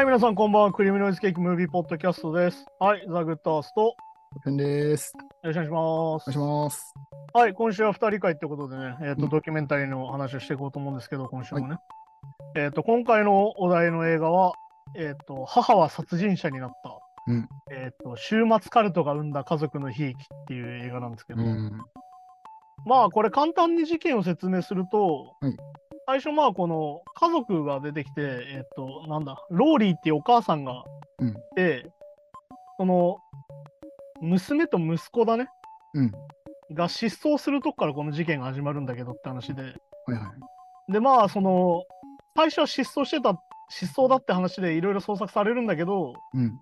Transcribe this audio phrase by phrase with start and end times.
[0.00, 0.72] はい、皆さんこんばんは。
[0.72, 2.64] クリミノイズケーキムービーポッドキャストです。
[2.78, 3.82] はい、ザ・グッドアースト。
[3.82, 3.94] よ
[4.42, 5.12] ペンです。
[5.42, 5.76] ろしくお願いします。
[5.76, 6.94] お願いします。
[7.34, 11.76] はい、今週は2人会ってことでね、えっ、と、うんドキュメンタリーの話をしていこうと思うんですけど、今週もね。
[12.56, 14.54] えっ、と、今回のお題の映画は、
[14.96, 16.98] えっ、と、母は殺人者になった。
[17.26, 20.14] うんえっ、と、週末カルトが生んだ家族の悲劇っ
[20.48, 21.78] ていう映画なんですけど、うん。
[22.86, 25.54] まあ、これ簡単に事件を説明すると、はい
[26.10, 30.82] 最初、まあ、この家族が出てきて、えっ、と、なんだ、ローリーっていうお母さんが
[31.20, 31.88] うんいて、
[32.78, 33.18] その、
[34.20, 35.46] 娘と息子だね、
[35.94, 36.12] うん。
[36.74, 39.72] が失踪するとこからこの事件が始まるんだけどって話で、はい
[40.14, 40.32] は
[40.88, 40.92] い。
[40.92, 41.84] で、まあ、その、
[42.34, 46.58] 最初は失踪してた、失踪だって話でいろいろ捜索されるんだけど、うん。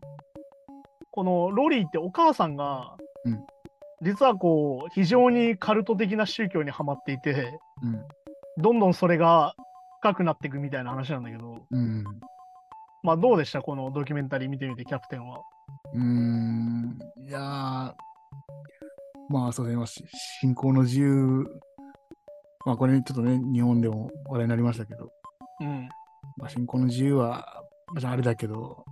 [1.10, 3.43] このロリーってお母さんが、うん
[4.01, 8.01] 実はこう、非常にカルト的な宗教にはまっていて、うん。
[8.59, 9.54] どんどんそれが
[10.01, 12.04] 深くなっていくみたいな話なんだけど、うん。
[13.04, 13.62] まあどうでした？
[13.62, 15.40] このドキュメンタリー見てみて、キャプテンは。
[15.95, 16.98] うーん。
[17.26, 17.92] いやー、
[19.28, 20.02] まあそうです
[20.40, 21.46] 信仰の自由、
[22.66, 25.09] まあこれちょっとね、日本でも話題になりましたけど、
[25.60, 25.88] うん。
[26.37, 27.62] まあ信仰の自由は、
[27.95, 28.84] まああれだけど、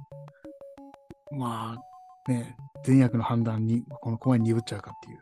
[1.33, 5.21] まあね、善悪の判断に、この怖いに鈍っちゃうかっていう。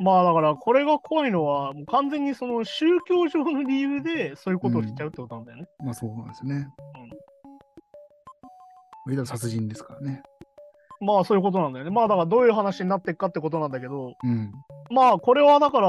[0.00, 5.68] まあだから、これが怖いのは、もう完全にその宗教上の理由でそういうことをしちゃうってことなんだよね。
[5.84, 6.54] まあそうなんですよね。
[6.56, 7.10] うん。
[9.08, 10.22] 言うたら殺人ですからね。
[11.00, 11.90] まあそういうことなんだよね。
[11.90, 14.52] まあだからどういう話になっていくかってことなんだけど、うん。
[14.90, 15.88] まあこれはだから、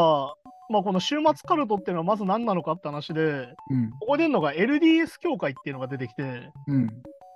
[0.70, 3.22] まあこの週末カルトっていうのはまず何なのかって話で、
[3.70, 3.92] うん。
[4.00, 6.88] ここで出るのが LDS 教会っていうのが出てきて、うん。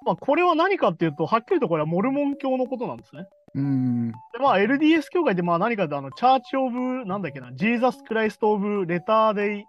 [0.06, 3.28] まあこれは何かっていうと、はっきりとこれはモルモン教のことなんですね。
[3.56, 4.12] うん。
[4.12, 9.66] でまあ LDS 教会ってまあ何かってあの、チャーチオブ、なんだっけな、ジーザス・クライスト・オブ・レターデイ・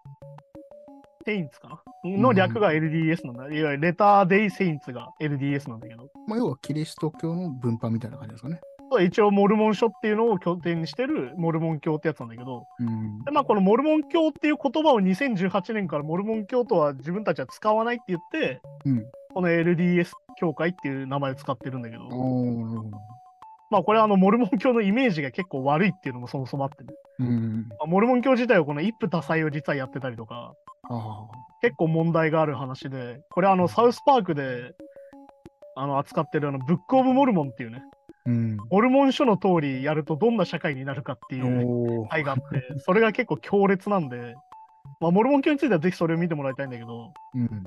[1.24, 3.44] セインツかなの略が LDS なんだ。
[3.44, 8.60] いわゆるレターデイ・セインツが LDS なんだけど、まあ、要はキリスト教の分派みたいな感じですかね。
[9.00, 13.24] 一応モルモン書っていうのを拠点にしてるモルモン教ってやつなんだけど、うん。
[13.24, 19.04] でまあこのモルモン教っていう言葉を2018年からモルモン教とは自分たちは使わないって言って、うん。
[19.32, 22.98] この LDS 教会っていう名前を使ってるんだけど、おー、なるほど。
[23.70, 26.94] まあこれはあのモルモン教のイメージが結構悪いっていうのもそもそもあってね。
[27.20, 27.66] うん。
[27.70, 30.52] まあモルモン教自体はこの一夫多妻を実はやってたりとか、
[30.90, 31.26] あ
[31.62, 34.72] 結構問題がある話で、これあのサウスパークで
[35.76, 37.82] あの扱ってるあのブックオブモルモンっていうね、
[38.26, 38.30] あ。
[38.30, 38.56] うん。
[38.70, 42.08] モルモン書の通りやるとどんな社会になるかっていうおー。
[42.08, 44.34] 回があって、それが結構強烈なんで、
[45.00, 47.64] まあモルモン教についてはぜひそれを見てもらいたいんだけど、うん。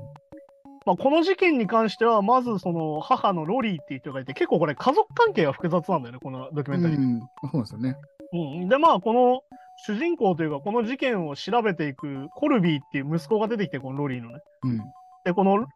[0.88, 6.98] まあ、この事件に関しては、まずその母のロリーっていう人がいて、結構これ家族関係が複雑なんだよね、このドキュメンタリー。
[6.98, 7.20] うん。
[7.52, 7.96] そうですよね。
[8.32, 9.42] うん、で、まあ、この
[9.84, 14.38] 主人公というか、この事件を調べていくコルビーっていう息子が出てきて、このロリーのね。
[14.62, 14.78] うん。
[15.26, 15.66] で、この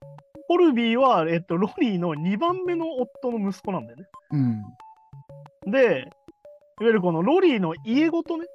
[0.49, 4.05] コルビーは、えっと、ロリーの2番目の夫の息子なんだよね。
[4.31, 4.37] う
[5.69, 5.71] ん。
[5.71, 6.09] で、
[6.81, 8.47] いわゆるこのロリーの家ごとね、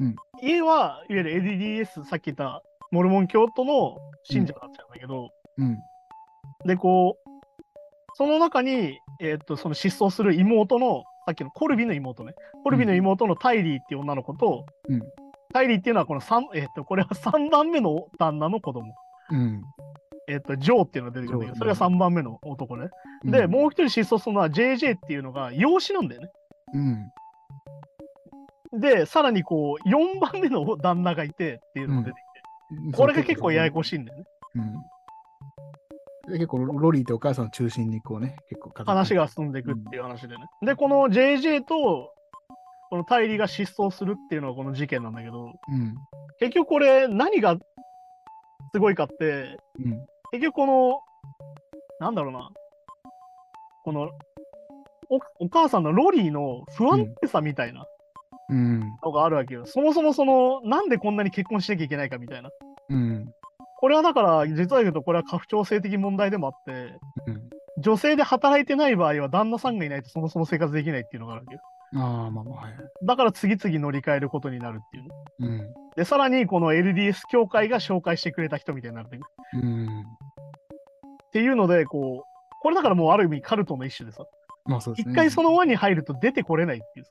[0.00, 5.78] うん家は、いわゆる LDS、さっき言ったモルモン教徒の信者だったんだけど、うん。
[6.66, 7.28] で、こう、
[8.14, 12.32] その中に、えっと、その失踪する妹の、さっきのコルビの妹ね。
[12.64, 15.02] コルビの妹のタイリーっていう女の子と、うん
[15.52, 18.94] タイリーっていうのはこの3、えっと、これは3番目の旦那の子供。
[19.30, 19.62] うん。
[20.28, 22.88] えっと、ジョーっていうのが出てくるんだけど、それがジョー3番目の男ね。
[23.24, 26.28] で、もう一人失踪するのは JJ っていうのが養子なんだよね。
[26.74, 28.80] うん。
[28.80, 32.20] で、さらにこう、4番目の旦那がいてっていうのも出てきて、
[32.86, 32.92] うん。
[32.92, 33.88] これが結構ややこしい。
[33.90, 34.24] しいんだよね。
[34.56, 34.74] うん。
[36.28, 40.44] で結構ロロリーってお母さんを中心にこうね、結構話が進んでいくっていう話でね。
[40.62, 42.12] で、この JJ と、
[42.90, 45.94] このタイリーが失踪するっていうのがこの事件なんだけど、うん。
[46.40, 47.56] 結局これ何が
[48.72, 50.06] すごいかって、うん。
[50.32, 51.00] 結局この、
[52.00, 52.50] なんだろうな、
[53.84, 54.10] この
[55.10, 57.84] お、お母さんのロリーの不安定さみたいな
[58.50, 58.80] うん。
[59.02, 59.66] のがあるわけよ。
[59.66, 62.50] そもそもその、なんでこんなに結婚しなきゃいけないかみたいな。
[62.88, 63.30] うん。
[63.80, 67.50] これはだから、実は言うとこれは家父長制的問題でもあって、うん。
[67.80, 71.60] 女性で働いてない場合は旦那さんがいないとそもそも生活できないっていうのがあるわけよ。
[71.94, 72.74] ああ、まあまあ、はい。
[73.04, 75.08] だから次々乗り換えることになるっていうね。
[75.38, 75.74] うん。
[75.96, 79.26] で、さらにこの LDS 協会が紹介してくれた人みたいになっていく。
[79.54, 79.86] うん。
[80.00, 82.28] っていうので、こう、
[82.60, 84.24] これだからもうある意味カルトの一種でさ、
[84.64, 85.12] まあそうですね。
[85.12, 87.06] 一回その輪に入ると出てこれないっていう。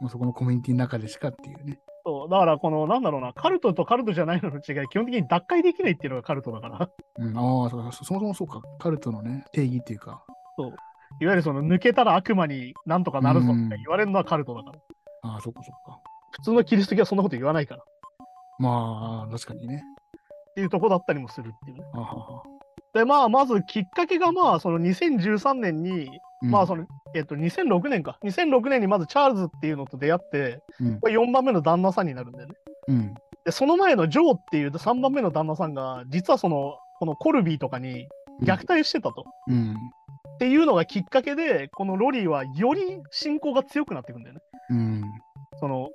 [0.00, 1.78] もうそこのコミュニティの中でしかっていうね。
[2.04, 7.36] そう、だからこの、なんだろうな、カルトとカルトじゃないのの違い、基本的に脱会できないっていうのがカルトだから、うん。
[7.36, 8.60] ああ、そもそもそうか。
[8.78, 10.24] カルトのね、定義っていうか。
[11.20, 14.78] いわゆるその抜けたら悪魔になんとかなるぞって言われるのはカルトだから。
[15.22, 16.00] ああ、そっかそっか。
[16.32, 17.82] 普通のキリスト教はそんなこと言わないから。
[17.82, 17.84] っ
[18.58, 19.82] まあ、確かにね。
[20.54, 21.84] ていうとこだったりもするっていうね。
[21.94, 22.42] あはは
[22.94, 28.18] で、まあ、まずきっかけが、まあ、その2013年に、うんまあ、その、えっと、2006年か。
[28.24, 32.54] 2006年にまずチャールズっていうのと出会って、うんこれ4番目の旦那さんになるんだよね。
[32.88, 33.14] うん。
[33.44, 38.08] で、その前のジョーっていう3番目の旦那さんが、実はその、このコルビーとかに
[38.42, 39.24] 虐待してたと。
[39.48, 39.74] うん。
[40.34, 42.80] っていうのがきっかけで、このロリーはより
[43.10, 44.40] 信仰が強くなっていくんだよね。
[44.70, 45.02] うん。
[45.60, 45.90] その、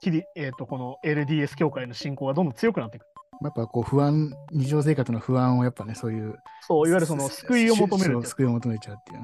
[0.00, 3.06] キリえっ、と、この LDS 教会の信仰がどんどん強くなっていく。
[3.42, 6.36] やっぱこう不安、日常生活の不安をやっぱね、そういう。
[6.62, 9.20] そう、いわゆるその救いを求める救いを求めちゃうっていう。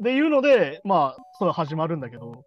[0.00, 2.44] でいうので、まあ、それ始まるんだけど、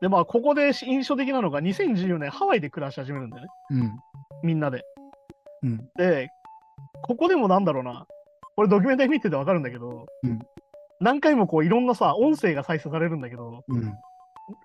[0.00, 3.92] で、まあ、ここで印象的なのが、2014年、ハワイで暮らし始めるんだよね、うん。
[4.42, 4.82] みんなで。
[5.62, 5.88] うん。
[5.96, 6.28] で、
[7.02, 8.06] ここでもなんだろうな、
[8.56, 10.38] これドキュメンタリー見ててわかるんだけど、うん
[11.00, 13.94] 何回もこういろんなさ、音声が再生されるんだけど、うん。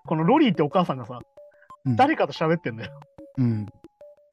[0.04, 1.20] このロリーってお母さんがさ、
[1.84, 1.94] うん。
[1.94, 3.00] 誰かと喋ってんだよ。
[3.38, 3.66] うん。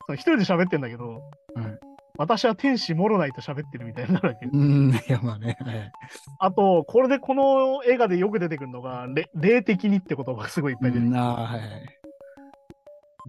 [0.07, 1.21] その一人で喋ってんだけど、
[1.53, 1.90] はい
[2.21, 4.45] 私は天使モロナイと喋ってるみたいになるわけ。
[4.45, 4.91] うん。
[4.91, 5.57] いや、まあね。
[5.59, 5.91] はい。
[6.39, 11.11] あと、これでこの映画でよく出てくるのが、れ霊的にって言葉がすごいいっぱい出てくる。
[11.11, 11.69] うん、ああ、はいはい。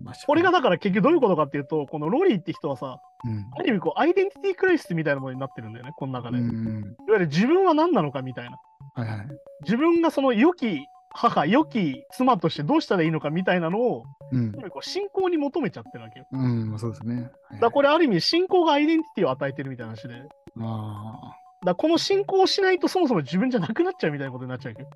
[0.03, 3.47] まあこれが、だから結局どういうことかっていうと、このロリーって人はさ、うん。
[3.57, 6.39] ある意味こうアイデンティティクライシスみたいなものになってるんだよね、この中で。
[6.39, 6.97] いわうん。
[7.09, 8.59] ゆる自分は何なのかみたいな。
[8.95, 9.27] はいはい。
[9.65, 16.27] 自分がその良き母、良き妻としてどうしたらいいのかみたいなのを、うんこう信仰に求めちゃってるわけよ。
[16.33, 17.15] うん、まあそうですね。
[17.15, 20.15] はいだからこれある意味信仰がアイデンティティを与えてるみたいな話で。
[20.61, 24.89] あらこの信仰をしないとそもそも自分じゃなくなっちゃうみたいなことになっちゃうわけど。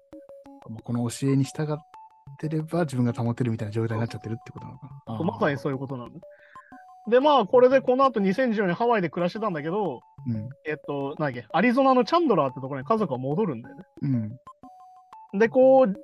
[0.66, 0.68] あ。
[0.70, 1.76] もうこの教えに従っ
[2.38, 5.18] てれば自分が保てるみたいな状態になっちゃってるってことなのかな。
[5.18, 6.10] まさにそういうことなの。
[7.08, 10.48] で、まあ、これでこの後2014年ハワイで暮らしてたんだけど、うん。
[10.66, 13.82] えっと、なんだっけ、アリゾナのチャンドラーってところに家族が戻るんだよね。
[14.02, 14.36] うん。
[15.38, 15.94] で、こう、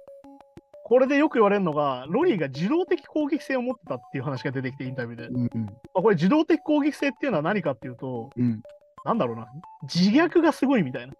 [0.84, 5.30] これでよく言われるのが、ロリーが自動的攻撃性を持ってたっていう話が出てきて、インタビューで。
[5.30, 5.66] まうん。
[5.94, 8.62] あ、これ自動的攻撃性っていうのは何かっていうと、うん。
[9.04, 9.48] なんだろうな、
[9.82, 11.14] 自虐がすごいみたいな。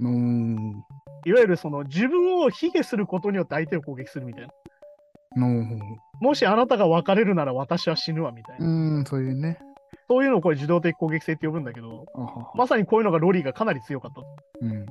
[0.00, 0.84] うん。
[1.24, 4.52] いわゆるその自分を卑下することによって相手を攻撃するみたいな。
[5.36, 5.78] の
[6.20, 8.66] もしあなたが別れるなら私は死ぬわみたいな。
[8.66, 8.70] う
[9.00, 9.58] ん、そういうね。
[10.08, 14.26] そういうのをこれ自動的攻撃性って呼ぶんだけど、あははまさにこういうのがロリーがかなり強かったと。
[14.60, 14.86] うん。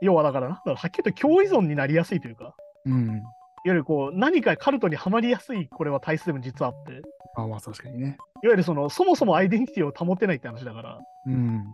[0.00, 2.54] 要はだからな、だからはっきり言うと共依存になりやすいというか、
[2.86, 3.08] うん。
[3.08, 3.22] いわ
[3.64, 6.96] ゆるこう何かカルトにはまりやすいこれは体質でも実はあって、い
[7.36, 8.16] わあまあ確かにね。
[8.42, 11.64] ゆるそのそもそもアイデンティティを保てないって話だから、うん。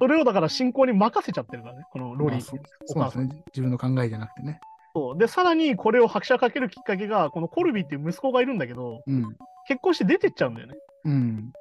[0.00, 2.60] それをだから信仰に任せちゃってるからね、このロリーまあそう。
[2.86, 3.42] そうですね。
[3.48, 4.60] 自分の考えじゃなくてね。
[4.94, 9.24] そうで、さらにこれを拍車かけるきっかけが、このコルビーっていう息子がいるんだけど、うん。
[9.68, 10.74] 結婚して出てっちゃうんだよね。
[11.04, 11.52] うん。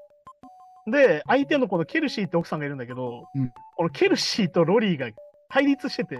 [0.87, 5.09] で、相手のこのケルシーって奥さんがいるんだけど、うんこのケルシーとロリーが
[5.49, 6.19] 対立してて、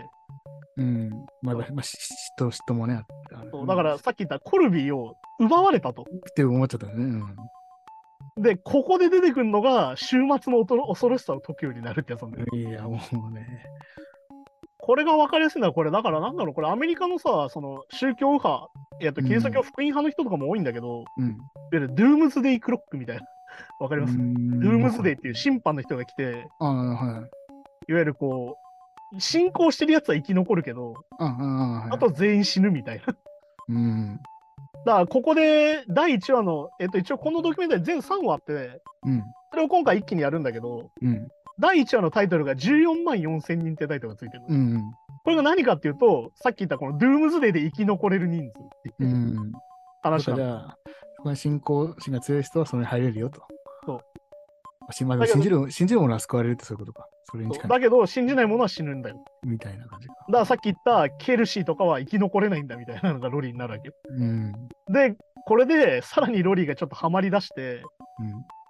[0.77, 1.09] うん。
[1.41, 1.97] まあ、まあ、し
[2.39, 3.03] 嫉妬、嫉妬もね。
[3.51, 6.03] そうだからさっき言ったコルビーを奪われたと。
[6.03, 6.05] っ
[6.35, 7.23] て思っちゃったよね。
[8.37, 12.45] で、ここで出てくるのが終末の恐ろしさを解くようになるってやつなんだよ。
[12.51, 12.59] うん。
[12.59, 12.99] いや、も
[13.29, 13.65] うね。
[14.77, 18.69] これが分かりやすいのは、これだからなんだろう、これアメリカのさ、その宗教右派、
[19.01, 21.27] えっと、キリスト教福音派の人とかも多いんだけど、うん。
[21.27, 21.35] いわ
[21.71, 23.23] ゆるドゥームズデイクロックみたいな。
[23.79, 27.25] わかります、ドゥームズデイっていう審判の人が来て、は
[27.87, 27.91] い。
[27.91, 28.57] いわゆるこ
[29.17, 33.15] う、信仰してるやつは生き残るけど、あと全員死ぬみたいな。
[33.69, 34.19] うん。
[34.85, 39.23] だからここで第1話の、えっと、一応このドキュメンタリー全3話あって、うん。
[39.51, 41.27] それを今回一気にやるんだけど、うん。
[41.59, 44.47] 第1話のタイトルが14万4千人ってタイトルがついてるの。
[44.49, 44.91] うん。
[45.23, 49.03] これが何かっていうと、さっき言ったこのドゥームズデイで生き残れる人数ってう。
[49.05, 49.51] いうん
[50.03, 50.43] 話なの。
[50.43, 50.77] じゃあ、
[51.15, 53.41] そこに信仰心が強い人はそれに入れるよと。
[53.85, 53.99] そう
[54.91, 55.07] 信
[55.41, 57.07] じる、信じるものは救われるってそういうことか。
[57.25, 57.69] それに近い。
[57.69, 59.23] だけど、信じないものは死ぬんだよ。
[59.43, 60.13] みたいな感じか。
[60.27, 63.93] だからさっき言ったケルシーとかは生き残れないんだみたいなのがロリーになるわけよ。
[64.09, 64.53] うん。
[64.89, 65.15] で、
[65.45, 67.81] これでさらにロリーがちょっとハマりだして、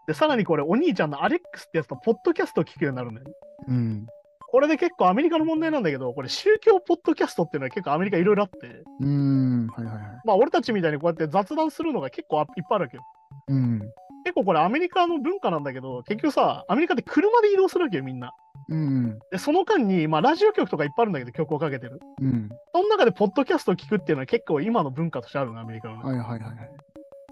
[0.08, 3.34] で、さらにこれお兄ちゃんのアレックスってやつとポッドキャストを聞くようになるんだよね。
[3.68, 3.76] うん。
[3.76, 4.08] うん。
[4.52, 9.68] これで結構アメリカの問題なんだけど、これ宗教ポッドキャストっていうのは結構アメリカいろいろあって、うん。
[9.68, 10.04] はいはいはい。
[10.24, 13.04] まあ俺たちみたいにこうやって雑談するのが結構あいっぱいあるわけよ。
[13.50, 13.80] うん。
[14.24, 18.32] 結構これアメリカの文化なんだけど、結局さ、アメリカって車で移動するわけよ、みんな。
[18.70, 19.20] うん。
[19.32, 22.00] で、その間に、まあラジオ局とかいっぱいあるんだけど、曲をかけてる。
[22.22, 22.50] うん。
[22.74, 25.90] その中でポッドキャストを聞くっていうのは結構今の文化としてあるの、アメリカ。
[25.90, 26.54] はいはいはいはい。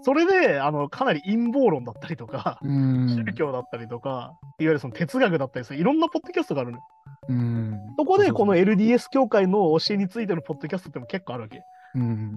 [0.02, 3.08] それで、あの、かなり陰謀論だったりとか、うん。
[3.08, 6.84] 宗教だったりとか、いわゆるその哲学だったりする、いろんなポッドキャストがあるのよ。
[7.30, 7.80] うん。
[7.98, 11.62] そこで、この LDS 教会の教えについてのポッドキャストっても結構あるわけ。
[11.94, 12.36] うん。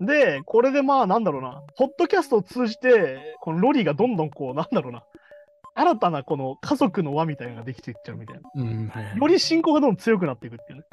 [0.00, 5.04] で、これでまあ、なんだろうな、ポッドキャストを通じて、このロリーがどんどんこう、なんだろうな、
[5.74, 8.42] 新たなこの家族の輪みたいなのができていっちゃうみたいな。
[8.54, 8.88] うん。
[8.88, 9.16] はいはい。
[9.16, 10.84] より信仰がどんどん強くなっていくっていうね。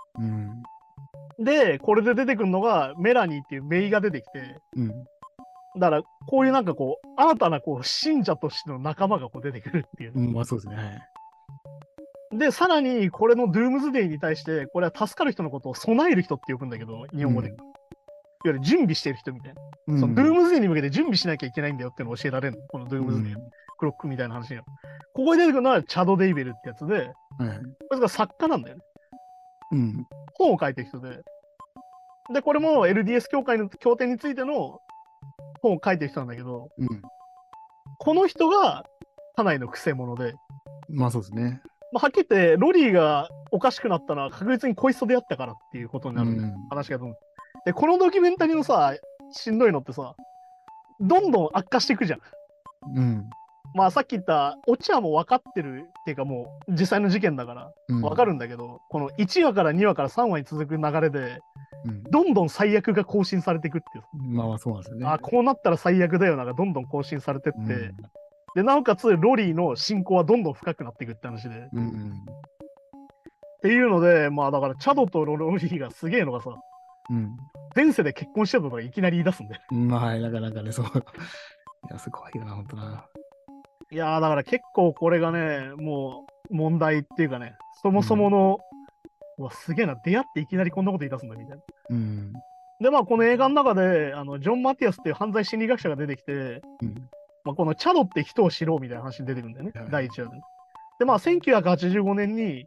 [1.38, 1.43] うん。
[1.43, 4.89] で、これで出てくるのが、メラニーっていうメイが出てきて、うん。
[5.79, 10.13] だから、こういうなんかこう、新たなこう信者としての仲間がこう出てくるっていう。
[10.15, 10.33] うん。
[10.33, 10.75] まあそうですね。
[10.75, 10.83] は
[12.33, 12.38] い。
[12.38, 17.50] で、さらにこれのドゥームズデイに対して、これは助かる人のことを備える人って呼ぶんだけど、日本語で。
[17.50, 17.55] うん
[18.45, 19.62] いわゆる準備してる人みたいな。
[19.88, 22.67] うんそのドゥームズデイに向けて準備しなきゃいけないんだよっていうのを教えられるの。
[22.67, 23.41] このドゥームズデイ、うん
[23.79, 24.63] クロックみたいな話が。
[25.13, 27.13] ここに出てくるのはチャド・デイベルってやつで、はい
[27.89, 28.83] これが作家なんだよね。
[29.71, 30.07] うん。
[30.36, 31.21] 本を書いてる人で。
[32.33, 34.79] で、これも LDS 協会の経典についての
[35.62, 37.01] 本を書いてる人なんだけど、うん。
[37.98, 38.83] この人が
[39.36, 40.36] 家内のくせ者で、
[40.89, 41.62] まあそうですね。
[41.91, 47.17] まあ、はっきり言って、ロリーがおかしくなったのは確実にこいつと出会ったからっていうことになるんだよ、うん話がどんどん。
[47.65, 48.93] で、このドキュメンタリーのさ、
[49.31, 50.13] しんどいのってさ、
[51.00, 52.19] どんどん悪化していくじゃん。
[52.95, 53.29] うん。
[53.75, 61.39] まあさっき言った、オチはもう分かってるっていうかもう実際の事件だからうん分かるんだけど、この1話から2話から3話に続く流れで、
[61.85, 62.03] うん。
[62.03, 64.33] どんどん最悪が更新されていくっていう。
[64.35, 65.07] まあまあそうなんですよね。
[65.07, 67.95] あ、こうなったら最悪だよながどんどん更新されてって、うん
[68.55, 71.55] で、なおかつロリーの進行はどんどん深くなっていくって話で。
[71.55, 72.25] っうん。
[73.61, 76.49] ていうので、まあだからチャドとロロリーがすげえのがさ、
[77.09, 77.38] うん。
[77.75, 79.61] 前世で結婚してたとかいきなり言い出すんだよ。
[79.71, 79.88] うん。
[79.88, 80.85] まあはい、なかなかね、そう。
[80.85, 80.89] い
[81.91, 83.05] や、すごいよな、ほんとな。
[83.91, 88.60] いやーだから結構これがね、もう問題っていうかね、そもそもの、
[89.38, 91.63] うわ、すげえな、出会っていきなりこんなこと言い出すんだみたいな。
[91.89, 92.34] うん。
[92.81, 97.10] で、まあこの映画の中で、あのジョン・マティアスっていう犯罪心理学者が出てきて、うん。
[97.43, 100.41] まあ、このチャドって人を知ろうみたいな話に出てくるんだよね、はい第1話で。
[101.00, 102.65] で、まあ1985年に、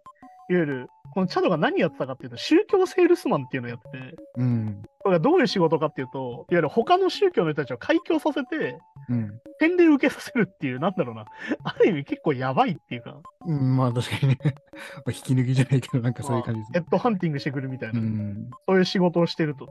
[0.52, 4.82] いわゆる、このチャドが何やってたかっていうと、宗教セールスマンっていうのをやってて、うん。
[4.98, 6.18] これがどういう仕事かっていうと、
[6.50, 8.78] いわゆる他の宗教の人たちを開教させて、
[9.08, 9.30] うん。
[9.60, 11.24] 洗礼を受けさせるっていう、なんだろうな、
[11.64, 13.16] ある意味結構やばいっていうか、
[13.46, 14.38] うん、まあ確かにね。
[14.44, 18.50] まあ引き抜きじゃないけど、なんかそういう感じですまあヘッドハンティングしてくるみたいな、うん。
[18.68, 19.68] そういう仕事をしてると。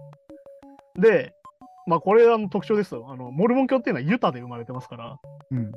[1.00, 1.36] で、
[1.86, 3.06] まあこれはの特徴ですよ。
[3.10, 5.18] あの、モルモン教っていうのはユタで生まれてますから、
[5.52, 5.72] うん。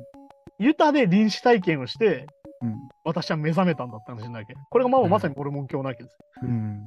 [0.57, 2.27] ユタで臨死体験をして、
[2.61, 2.75] うん。
[3.03, 4.55] 私は目覚めたんだって話なわけ。
[4.69, 6.17] これがまあうんまさにモルモン教なわけです。
[6.41, 6.83] うん。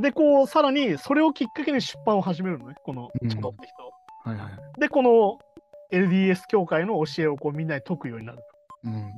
[0.00, 4.30] で、こう、さらにそれをきっかけに出版を始めるのね、このうんチャドって人。
[4.30, 4.80] はいはい。
[4.80, 5.38] で、この
[5.92, 8.38] LDS 教会の教えをこうみんなに解くようになる。
[8.84, 9.12] うん。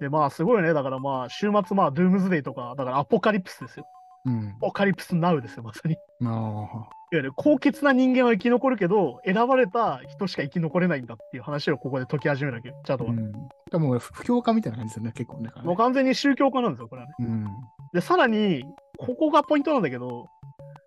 [0.00, 0.72] で、まあすごいよね。
[0.72, 3.86] だからまあ週末、まあドゥームズデイとか、だからアポカリプスですよ。
[4.26, 4.60] うんア。
[4.60, 5.96] ポカリプスナウですよ、まさに。
[6.30, 13.12] あ、わゆる高潔な人間は生き残るけど、選ばれた人しか生き残れないんだっていう話をここで解き始めるわけよ、チャドは。
[13.12, 13.32] うん。
[13.70, 15.50] でも、不評価みたいな感じですよね、結構ね。
[15.62, 17.14] もう完全に宗教家なんですよ、これはね。
[17.20, 17.46] うん。
[17.92, 18.64] で、さらに、
[18.98, 20.26] ここがポイントなんだけど、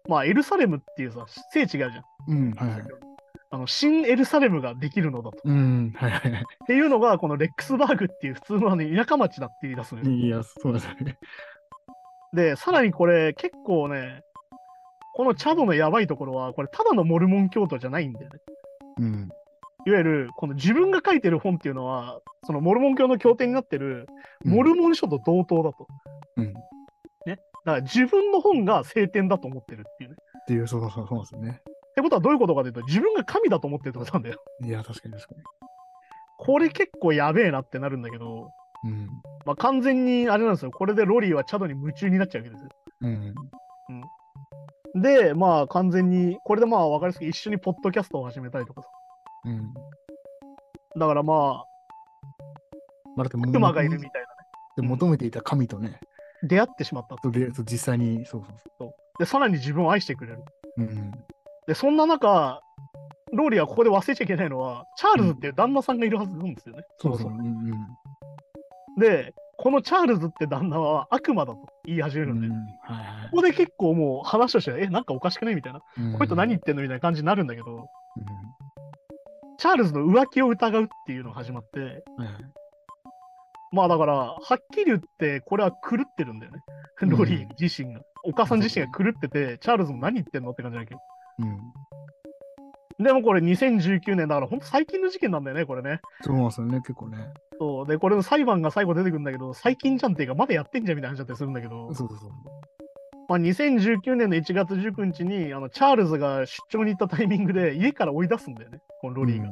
[0.10, 2.38] まあ、エルサレムっていうさ、聖地があるじゃん。
[2.38, 2.52] うん。
[2.52, 2.82] はいはい。
[3.50, 5.38] あの、新エルサレムができるのだと。
[5.46, 5.94] うん。
[5.96, 6.42] はいはいはい。
[6.42, 10.10] っていうのが、このレックスバーグっていう普通のあの田舎町だって言い出すのよ。
[10.10, 11.18] いや、そうですよね。
[12.34, 14.22] で、さらにこれ、結構ね、
[15.18, 18.40] このチャドのやばいところは、これ、ただのモルモン教徒じゃないんだよね。
[19.00, 19.30] うん。
[19.88, 24.06] いわゆる、この自分が書いてる本っていうのは、そのモルモン教の経典になってる、
[24.46, 25.88] モルモン書と同等だと。
[26.36, 26.50] うん。
[26.50, 26.54] っ
[27.26, 30.16] だから自分の本が聖典だと思ってるっていうね。
[30.46, 31.62] ていう、そうそうそうですよね。
[31.64, 34.40] ってことはどういうことかというと、自分が神だと思ってるってことなんだよ。
[34.64, 35.42] いや、確かに確かに。
[36.38, 38.52] これ結構やべえなってなるんだけど、
[38.84, 39.08] うん。
[39.48, 40.70] まあ、完全にあれなんですよ。
[40.70, 42.70] これでロリーはチャドに夢中になっちゃうわけですよ。
[43.02, 43.36] うん。
[45.02, 48.90] で、まあ完全に、これでまあ分かりやすく一緒にポッドキャストを始めたりとかさ。
[49.46, 49.74] うん。
[51.00, 51.66] だからま
[53.16, 54.26] まあ、だってあ、悪魔がいるみたいなね。
[54.78, 56.00] で求めていた神とね、
[56.44, 57.32] 出会ってしまったと。
[57.32, 60.44] とで実際に、そうそうそで、さらに自分を愛してくれる。
[60.78, 60.82] う。
[60.82, 61.12] うん。
[61.68, 62.62] で、そんな中、
[63.34, 66.84] ローリーはここで忘れちゃいけないのは、チャールズっていう旦那さんがいるはずなんですよね。
[67.00, 67.32] そうそう。
[67.32, 69.00] もうんうん。
[69.00, 75.82] で、このチャールズって旦那は悪魔だと言い始めるで、うんんはいはいここで結構もう話としては、え、なんかおかしくないみたいな。
[75.98, 76.14] うん。
[76.14, 77.84] この人何言ってんのみたいな感じになるんだけど、うん
[79.60, 82.04] チャールズの浮気を疑うっていうのが始まって、
[83.72, 87.08] まあだから、はっきり言って、これは狂ってるんだよね。
[87.08, 88.02] んロリー自身が。
[88.24, 91.02] お母さん自身が狂ってて、チャールズも何言ってんのって感じだけど。
[93.00, 93.06] うん。
[93.06, 96.02] でもこれ2019年だから、ほんと最近の事件なんだよね、これね。
[96.22, 97.18] そうなんですよね、結構ね。
[97.60, 97.88] そう。
[97.88, 102.30] で、これの裁判が最後出てくるんだけど、最近じゃんっていうか、まだやってんじゃんみたいな話だったりするんだけど、そうそうそう。
[103.30, 109.50] まあ2019年の1月19日に、あの、チャールズが出張に行ったタイミングで家から追い出すんだよね、このロリーが。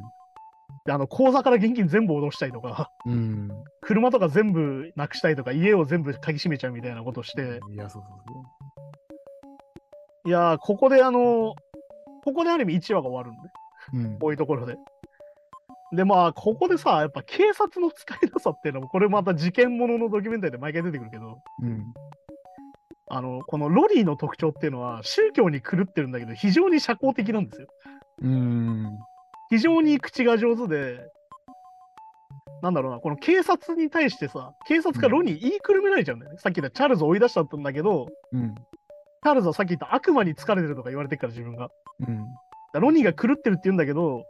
[0.85, 3.49] で、あの、口座から現金全部下ろしたりとか、うん。
[3.81, 8.11] 車とか全部なくしたりとか、家を全部鍵閉めちゃうみたいなことをして、いや、そうそう
[10.23, 11.55] そいやー、ここであの、
[12.25, 13.49] ここである意味1話が終わるんで、
[13.93, 14.11] う。
[14.11, 14.19] うん。
[14.19, 14.77] こういうところで。
[15.93, 21.93] で、まあ、ここでさ、やっぱ警察の使いなさっていうのも、これまた事件もののドキュメンタリーで毎回出てくるけど、うん。
[23.07, 27.67] あの、このロリーの特徴っていうのは、宗教に狂ってるんだけど、非常に社交的なんですよ。
[28.23, 28.97] うん。
[29.51, 31.07] 非常に口が上手で、
[32.63, 36.39] なんだろうな、この警察に対してさ、警察がロニー言いくるめられちゃうんだよね。
[36.39, 38.55] さっき言ったチャールズを追い出しちゃったんだけど、うん。
[39.25, 41.69] チャールズはさっき言った悪魔に疲れてるとか言われてるから自分が。
[42.07, 42.27] うん。
[42.73, 44.23] らロニーが狂ってるって言うんだけど、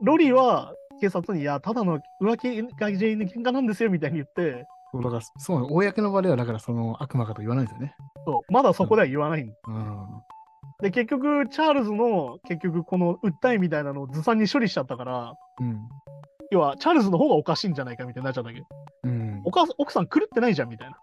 [0.00, 0.72] ロリーは
[1.02, 7.94] 警察に、いや、ただの浮気が原因で喧嘩なんですよみたいに言って、そうだから、そう、公の場ではだからその悪魔かと言わないんですよね。
[8.24, 10.06] そうまだそこでは言わないんだうん。
[10.80, 15.78] で、結局、チャールズの、結局、この訴えみたいなのをずさんに処理しちゃったから、うん。
[16.50, 18.66] 要は、チャールズの方がおかしいんじゃないかみたいになっちゃったわけど、
[19.04, 19.42] うん。
[19.44, 20.96] お母さん奥さん狂ってないじゃんみたいな。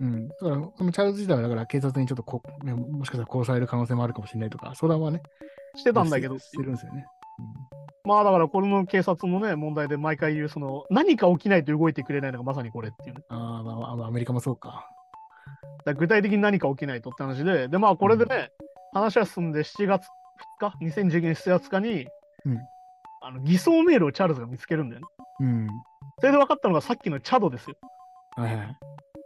[0.00, 0.28] うん。
[0.28, 5.22] だから、このチャールズ自体はだから警察にちょっとこ、ね、もしかしたら殺される可能性もあるかもしれないとか、相談はね、
[5.76, 7.06] してたんだけど、してるんですよね。
[8.04, 13.22] まあだから、この警察のね、問題で毎回言う、その、何か起きないと動いてくれないのがまさにこれっていうね。
[13.30, 14.90] うん、あー、まあ、まあアメリカもそうか。
[15.84, 18.50] だ具体的に何か起きないとって話で、で、まあこれでね、
[18.92, 20.06] 話は進んで7月
[20.60, 22.06] 2日、2019年7月2日に、
[22.44, 22.58] うん
[23.26, 25.06] あの偽装メールをチャールズが見つけるんだよね。
[25.40, 25.68] うん。
[26.18, 27.76] それで分かったのがさっきのチャドですよ。
[28.36, 28.76] はいはい。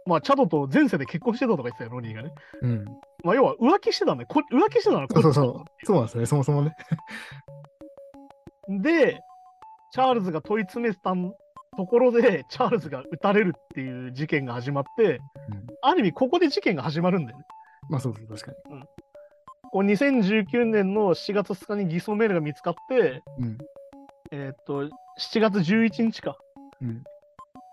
[0.05, 2.31] まあチャドと前世で結婚してたとか言ってたよ、ロニーがね。
[2.61, 2.85] うん。
[3.23, 4.27] まあ要は浮気してたんだよ。
[4.27, 5.63] こ浮気してたのそうそうそう。
[5.85, 6.75] そうなんですよね、そもそもね。
[8.69, 9.19] で、
[9.91, 11.13] チャールズが問い詰めた
[11.77, 17.45] ところで、チャールズが撃たれるっていう事件が始まって、うんある意味ここで事件が始まるんだよね。
[17.89, 18.83] まあそうそう、確かに。
[19.71, 23.57] こう2019年の7月2日に偽装メールが見つかって、うん。
[24.31, 26.37] えーっと、7月11日か。
[26.81, 27.03] うん。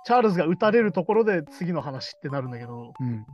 [0.07, 3.27] チャールズが撃たれるところで次の話ってなるんだけど、うん。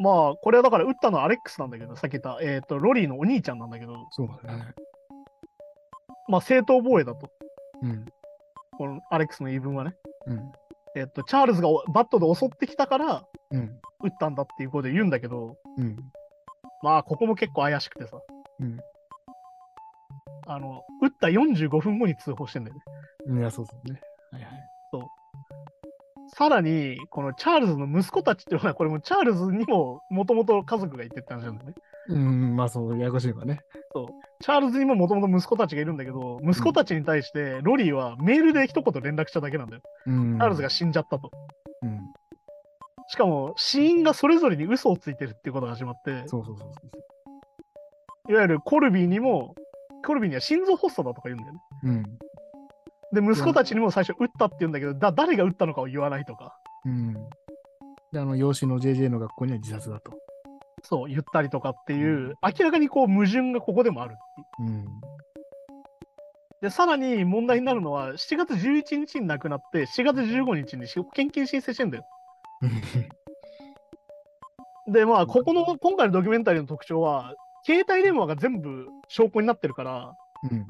[0.00, 4.74] まあ、これはだから撃ったのはアレックスなんだけど、さっき言った、えーっと、ロリーのお兄ちゃんなんだけど、そうだね。
[6.26, 7.30] まあ、正当防衛だと。
[7.82, 8.04] うん。
[8.76, 9.94] このアレックスの言い分はね。
[10.26, 10.52] うん。
[10.96, 13.80] えーっと、チャールズがおバットで襲ってきたから、うん。
[14.02, 15.96] 撃ったんだっていうことで言うんだけど、うん。
[16.82, 18.20] まあ、ここも結構怪しくてさ、
[18.58, 18.80] うん。
[20.48, 22.76] あの、撃った45分後に通報してんだよ
[23.28, 23.40] ね。
[23.40, 24.00] いや、そうそうね。
[26.38, 31.74] さらに、このチャールズの息子たちっていうのは、これもチャールズにももともと家族がいてって話なんだよね。
[32.10, 33.58] うん、まあそう、ややこしいのがね。
[34.40, 39.82] チャールズにももともと息子たちがいるんだけど、息子たちに対してロリーはメールで一言連絡しただけなんだよ。
[40.06, 40.38] うん。
[40.38, 41.32] チャールズが死んじゃったと。
[41.82, 41.98] うん。
[43.08, 46.80] しかも、死因がそれぞれに嘘をついてるっていうことが始まって、そうそうそうそ
[48.28, 48.32] う。
[48.32, 49.56] いわゆるコルビーにも、
[50.06, 51.60] コルビーには心臓発作だとか言うんだよね。
[51.82, 52.18] うん。
[53.12, 57.14] で、息子たちにも最初撃ったって言うんだけど、だ誰が撃ったのかを言わないとか、うん。
[58.12, 60.12] で、あの、養子の JJ の学校には自殺だと。
[60.82, 64.16] そう言ったりとかっていう、明らかにこう矛盾がここでもある
[64.60, 64.62] う。
[64.62, 64.86] うん。
[66.60, 72.06] で、さらに問題になるのは、7月11日に亡くなって、7月15日に保険金申請してんだよ。
[74.90, 80.16] で、まあ、ここの、今回のドキュメンタリーの特徴は、携帯電話が全部証拠になってるから、
[80.50, 80.66] うん。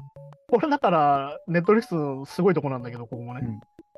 [0.49, 3.41] これだから、ネットリストのすごいとこなんだけど、ここもね。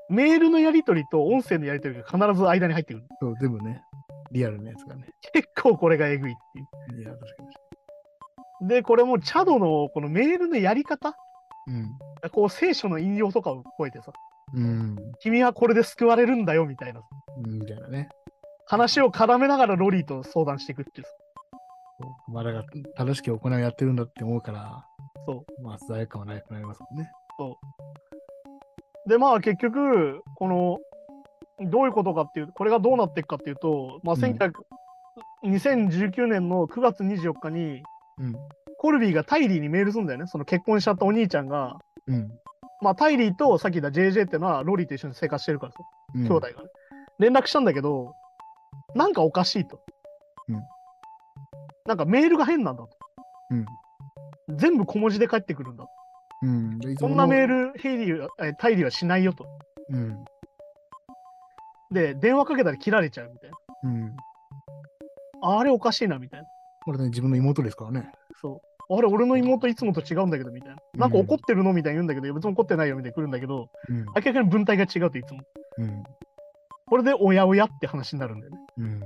[0.09, 3.07] メールのやり取りと音声のやり取りが必ず間に入ってくる。
[3.21, 3.81] そう、全部ね、
[4.31, 5.07] リアルなやつがね。
[5.33, 6.35] 結構これがえぐいっ
[6.89, 7.49] ていいや、確かに。
[8.65, 8.67] う。
[8.67, 11.15] で、これもチャドのこのメールのやり方、
[11.67, 12.29] うん。
[12.31, 14.11] こう聖書の引用とかを超えてさ、
[14.53, 14.97] うん。
[15.21, 17.01] 君はこれで救われるんだよみたいな
[17.37, 18.09] うんみたいなね。
[18.65, 21.07] 話を絡めながらロリーと相談していくっていう。
[22.33, 22.65] まあ、だから、
[23.05, 24.85] 正しく行いをやってるんだって思うから、
[25.25, 25.62] そう。
[25.62, 27.12] まあ、罪悪感はなくなりますもんね。
[29.07, 30.79] で、まあ結局、この、
[31.69, 34.51] どういうことかっていう、これがどうなっていくかっていうと、まあ、うん1900
[35.43, 37.84] 2019年の9月24日に、
[38.19, 38.36] うん。
[38.77, 40.27] コルビーがタイリーにメールするんだよね。
[40.27, 42.31] その結婚しちゃったお兄ちゃんが、うん。
[42.81, 45.79] まあ、タイリーとさっき言った JJ っていうのはロリーと一緒に生活してるからさ、
[46.15, 46.69] うん、兄弟がね。
[47.19, 48.15] 連絡したんだけど、
[48.95, 49.79] なんかおかしいと。
[50.49, 50.62] うん
[51.86, 52.89] なんかメールが変なんだと。
[53.49, 53.65] うん。
[54.49, 55.86] 全部小文字で返ってくるんだ。
[56.43, 56.80] うん。
[56.97, 59.45] そもんなメール、ヘイリーは、えタイリーはしないよと。
[59.89, 60.25] うん。
[61.91, 63.58] で、電話かけたら切られちゃうみたいな。
[63.84, 64.15] うん。
[65.43, 66.45] あれおかしいなみたいな。
[66.84, 68.12] これね、自分の妹ですからね。
[68.41, 68.93] そう。
[68.93, 70.77] あれ、俺の妹いつもと違うんだけどみたいな。
[70.95, 74.06] なんか怒ってるのみたいに言うんだけど、別に怒ってないよみたいに来るんだけど、うん。
[74.06, 75.41] 明らかに文体が違うといつも。
[75.77, 76.04] うん。
[76.88, 78.58] これでおやおやって話になるんだよね。
[78.77, 79.01] うん。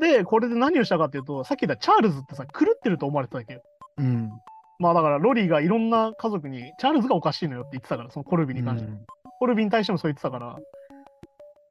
[0.00, 3.62] で、これで何をしたかっていうと、さっき言ったチャールズってさ、狂ってると思われてたわけよ。
[3.98, 4.30] うん。
[4.78, 8.90] まあだから、ロリーがいろんな家族に、チャールズがおかしいのよって言ってたから、そのコルビに関して。
[9.38, 10.56] コルビに対してもそう言ってたから、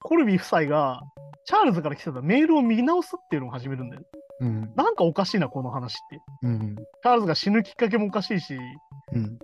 [0.03, 1.01] コルビ夫妻が、
[1.45, 4.03] チャールズから来てたメールを見直すっていうのを始めるんだよ。
[4.41, 4.71] うん。
[4.75, 6.19] なんかおかしいな、この話って。
[6.43, 6.75] うん。
[6.75, 8.55] チャールズが死ぬきっかけもおかしいし、
[9.13, 9.39] うん。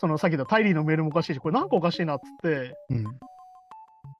[0.00, 3.04] そのさっき言ったタイリーのメールもおかしいし、これなんかおかしいなっつって、うん。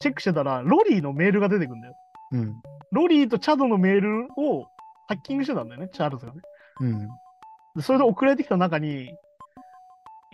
[0.01, 1.95] チェックしてたら、ロリーのメールが出てくるんだよ。
[2.33, 2.55] うん。
[2.93, 4.65] ロリーとチャドのメールを
[5.09, 6.41] ハッキングしてたんだよね、チャールズがね。
[6.81, 7.09] うん。
[7.77, 9.07] でそれで送られてきた中に、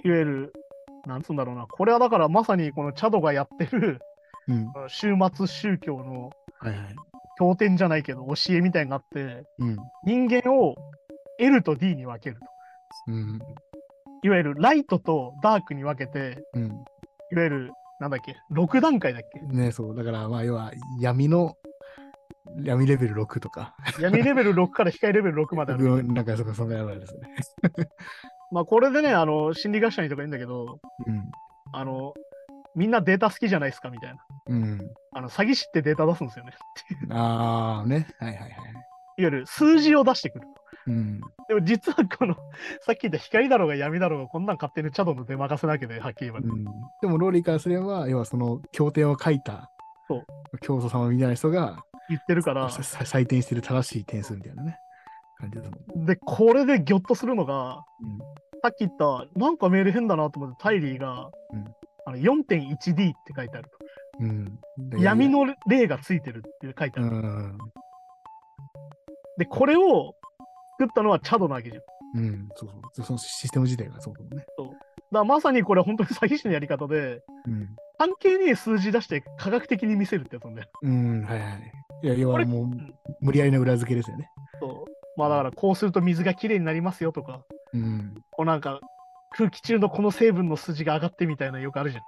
[0.04, 0.52] いわゆる、
[1.06, 4.00] なんつうんだろうな、これはだからまさにこのチャドがやってる
[4.48, 4.72] うん。
[4.88, 6.96] 終末宗教のはいはい。
[7.36, 9.76] 経典じゃないけど教えみたいになって、うん。
[10.04, 10.74] 人間を
[11.38, 12.46] L と D に分けると。
[13.08, 13.40] うん。
[14.22, 16.64] いわゆるライトとダークに分けて、うん。
[17.32, 19.96] いわゆる、なんだっけ、6段階だっけね、そう。
[19.96, 21.56] だから、まあ、要は、闇の、
[22.62, 26.04] 闇レベル6とか、闇レベル6から光レベル6まである。
[26.04, 27.20] なんか、そこ、そんなやばいですね。
[28.50, 30.78] まあこれでね、あの、心理学者にとか言うんだけど、
[31.72, 32.14] あの、
[32.76, 34.24] みんなデータ好きじゃないですかみたいな。
[34.46, 34.62] うん。
[34.62, 34.90] うん。
[35.12, 36.52] あの、詐欺師ってデータ出すんですよね。
[37.10, 38.06] ああ、ね。
[38.18, 38.50] はいはいはい。
[38.50, 38.56] いわ
[39.16, 40.46] ゆる数字を出してくる。
[40.86, 41.20] うん。
[41.48, 42.34] でも実はこの、
[42.80, 46.40] さっき言った光だろうが闇だろうが、こんなん勝手にチャドの出任せなわけで、はっきり言えば。
[46.40, 46.64] うん、
[47.00, 49.70] でも、ローリーからすれば、要はその経典を書いた
[50.08, 50.24] そう
[50.60, 54.78] 教祖様みたいな人が言ってるから、採点してる正しい点数みたいなね、
[55.38, 56.06] 感じだと思う。
[56.06, 58.18] で、これでギョッとするのが、うん
[58.62, 61.64] さっき言った、なんかメール変だなと思って、タイリーが、うん
[62.06, 63.78] あの 4.1D って書いてあると。
[64.20, 64.58] うん、
[64.90, 67.16] で闇の例がついてるって書いてあうる。
[67.16, 67.58] ん、
[69.38, 70.14] で、これを
[70.78, 71.82] 作ったのはチャドなわけじゃん。
[72.16, 73.04] うん、そうそう。
[73.04, 74.44] そのシステム自体がそうだもんね。
[74.58, 74.70] だか
[75.10, 77.68] らまさにこれ本当に詐欺師のやり方で、うん。
[77.98, 80.68] 関係ねえ数字出して科学的に見せるってやつなんだよ。
[80.82, 81.72] うん、はいはい。
[82.02, 82.66] いや、要はもう、
[83.20, 84.28] 無理やりな裏付けですよね。
[84.60, 88.14] そうまあだからこうすると水がきれいになりますよとか、うん。
[88.30, 88.80] こうなんか
[89.30, 92.02] 空気中のこの成分の数字が上がってみたいなよくあるじゃん。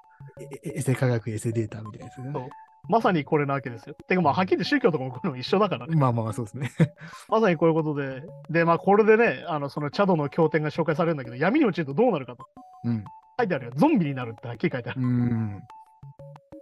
[0.65, 2.31] えエセ科学、エセデータみたいなやつね。
[2.33, 2.49] そう
[2.89, 3.97] まさにこれなわけですよ。
[4.07, 5.97] てかまあはっきり宗教とかもこれも一緒だからね。
[5.97, 6.71] まあまあまあ、そうですね。
[7.29, 8.23] まさにこういうことで。
[8.49, 12.47] で、まあこれでね、あのそのチャドの経典が紹介されるんだけど、闇に落ちるとどうなるかと
[12.85, 13.05] うん。
[13.39, 13.73] 書いてあるよ。
[13.77, 15.03] ゾンビになるってはっきり書いてある。
[15.03, 15.63] うん。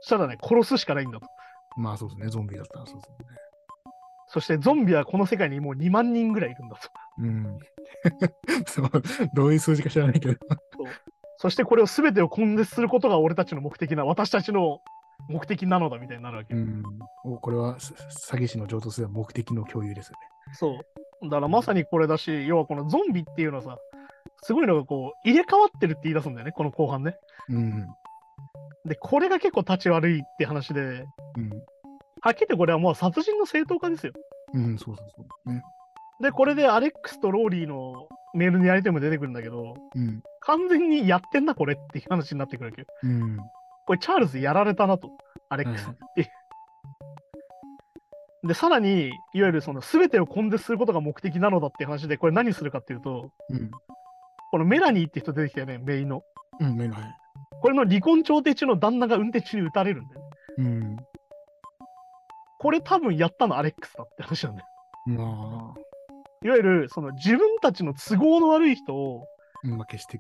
[0.01, 1.27] そしたらね、殺すしかないんだと。
[1.77, 2.29] まあそうですね。
[2.29, 3.17] ゾンビだったらそうですね。
[4.27, 6.91] そしてゾンビはこの世界にもう2万人ぐらいいるんだと。
[7.19, 7.59] うん。
[8.67, 8.91] そう、
[9.35, 10.39] どういう数字か知らないけど。
[11.39, 14.81] そしてこれを全てを根絶することが俺たちの目的な、私たちの
[15.29, 16.55] 目的なのだみたいになるわけ。
[16.55, 16.83] うん。
[17.25, 17.95] おこれはさ
[18.35, 20.15] 詐欺師の上等する目的の共有ですよ
[20.53, 20.81] そ
[21.23, 21.29] う。
[21.29, 23.79] だからまさにこれだし、要はこのゾンビっていうのはさ、
[24.43, 27.13] すごいのがこう、入れ替わってるって言い出すんだよね、この後半ね。
[27.13, 27.17] ね。
[27.51, 27.87] うん。
[28.87, 31.51] で、これが結構立ち悪いって話で、うん。
[32.21, 34.13] はっきり言ってこれはもう殺人の正当化ですよ。
[34.53, 35.53] うん、そうそうそう。
[35.53, 35.63] ね。
[36.21, 40.23] で、これでアレックスとローリーのメールのやり取りも出てくるんだけど、うん。
[40.41, 42.87] 完全にやってんな、これっていう話になってくるわけよ。
[43.03, 43.39] うん。
[43.87, 45.11] これチャールズやられたなと、
[45.49, 46.31] アレックスって。
[48.47, 53.71] で、さらに、いわゆるその全てを根絶することが目的なのだって話で、これ何するかっていうと、うん。
[54.55, 56.23] このメラニーって人出てきたよね、メインの。
[56.61, 57.17] うん、目のはい。
[57.61, 60.31] これの離婚調停中の旦那が運転中に撃たれるんだよね。
[60.59, 60.97] うん。
[62.61, 64.69] これ多分やったのアレックスだって話なんだよ。
[65.07, 65.81] まあ、
[66.45, 69.27] いわゆるその自分たちの都合の悪い人を。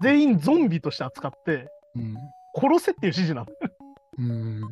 [0.00, 2.16] 全員ゾンビとして扱ってうん。
[2.56, 3.58] 殺せっていう指示なんだよ。
[4.18, 4.64] うん。
[4.64, 4.66] っ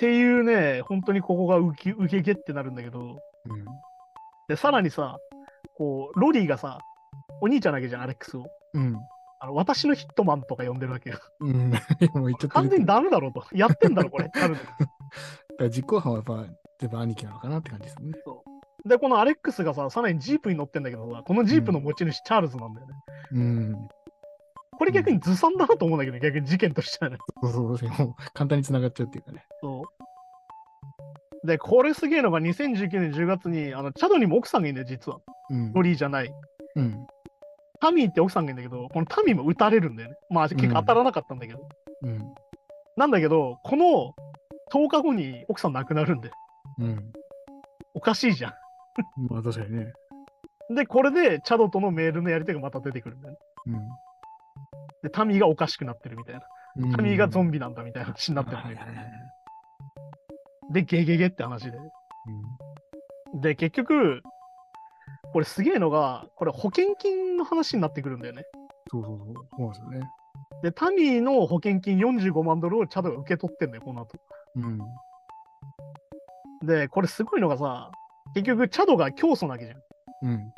[0.00, 3.64] ていうね、本当にここが受け受けげってなるんだけど、うん。
[4.48, 5.16] で、さらにさ、
[5.76, 6.80] こう、ロリーがさ、
[7.40, 8.46] お兄ちゃんだけじゃん、アレックスを。
[8.74, 8.96] うん。
[9.40, 11.18] あの私のヒットマンとか呼んでるわけよ。
[11.40, 11.70] うん。
[12.14, 13.44] もう言っちゃっ完全にダメだろうと。
[13.52, 14.28] やってんだろ、これ。
[14.32, 14.54] だか
[15.58, 16.46] ら実行犯はやっぱ、
[16.80, 18.18] 全部兄貴なのかなって感じですよね。
[18.86, 22.94] で、このアレックスがさ、さらにジープに乗ってんだけどさ、このジープの持ち主、チャールズなんだよね。
[23.32, 23.88] うん。
[24.76, 27.18] これ逆にずさんだなと思うんだけど、逆に事件としてはね。
[27.42, 28.14] そうそうそう。
[28.34, 29.44] 簡単に繋がっちゃうっていうかね。
[29.62, 29.82] そ
[31.44, 31.46] う。
[31.46, 35.18] で、これすげえのが2019年10月に、あの、チャドにも奥さんがいるんだよ、実は。
[35.50, 35.72] うん。
[35.72, 36.30] ロリーじゃない。
[36.76, 37.06] うん。
[37.84, 40.16] タミーって奥さんがいるんだけど、このタミーも撃たれるんだよね。
[40.30, 41.68] まあ、結構当たらなかったんだけど。
[42.00, 42.18] うん。
[42.96, 44.14] なんだけど、この
[44.72, 46.30] 10日後に奥さん亡くなるんで、
[46.78, 47.12] うん。
[47.92, 48.54] おかしいじゃ
[49.28, 49.92] まあ確かにね。
[50.72, 50.74] ん。
[50.74, 53.38] で、これでチャドとのメールのやり手がまた出てくるんだよね。
[55.02, 56.40] で、タミーがおかしくなってるみたいな。
[56.76, 56.90] うん。
[56.92, 58.80] タミーがゾンンビなんだみたいな話になってるんだけど。
[60.72, 61.78] で、ゲゲゲって話で。
[63.34, 64.22] で、結局、
[65.34, 68.44] これすげえのが、これ保険金の話になってくるんだよね。
[68.88, 69.34] そうそうそう。
[69.34, 70.00] そうなんですよね。
[70.62, 74.16] で、タミーの保険金45万ドルをチャドが受け取ってんだよ、この後。
[74.54, 74.78] うん。
[76.64, 77.90] で、これすごいのがさ、
[78.36, 79.78] 結局、チャドが教祖なわけじゃん。
[80.22, 80.52] うん。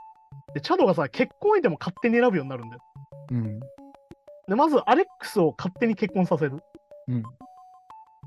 [0.53, 2.83] で、チャドがさ、結婚相手も勝手に選ぶようになるんだよ。
[3.31, 3.61] うん。
[3.61, 6.63] で、まず、アレックスを勝手に結婚させる。
[7.09, 7.23] うん。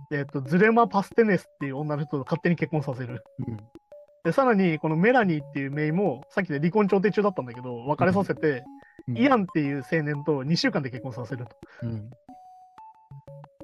[0.10, 3.24] でえっと、ズレマ・パステネスっていう女の人と勝手に結婚させる。
[3.48, 3.58] うん。
[4.24, 8.64] で、さらに、このメラニーっていうメイも、さっきで離婚調停中だったんだけど、別れさせて、うん
[9.16, 11.56] イアンっていう青年と2週間で結婚させると。
[11.82, 12.10] うん。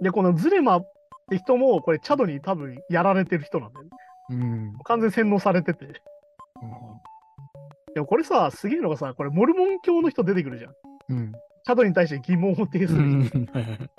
[0.02, 0.92] で、このズレマっ
[1.30, 3.92] て人も、これ、チャドに多分やられてる人なんだよね。
[4.30, 4.74] うん。
[4.86, 5.86] 完全に洗脳されてて。
[7.94, 10.74] でもこれさ、すげえのがさ、これ、モルモン教の人出てくるじゃん。
[11.10, 11.32] うん。
[11.66, 13.90] チャドに対して疑問を呈すうる。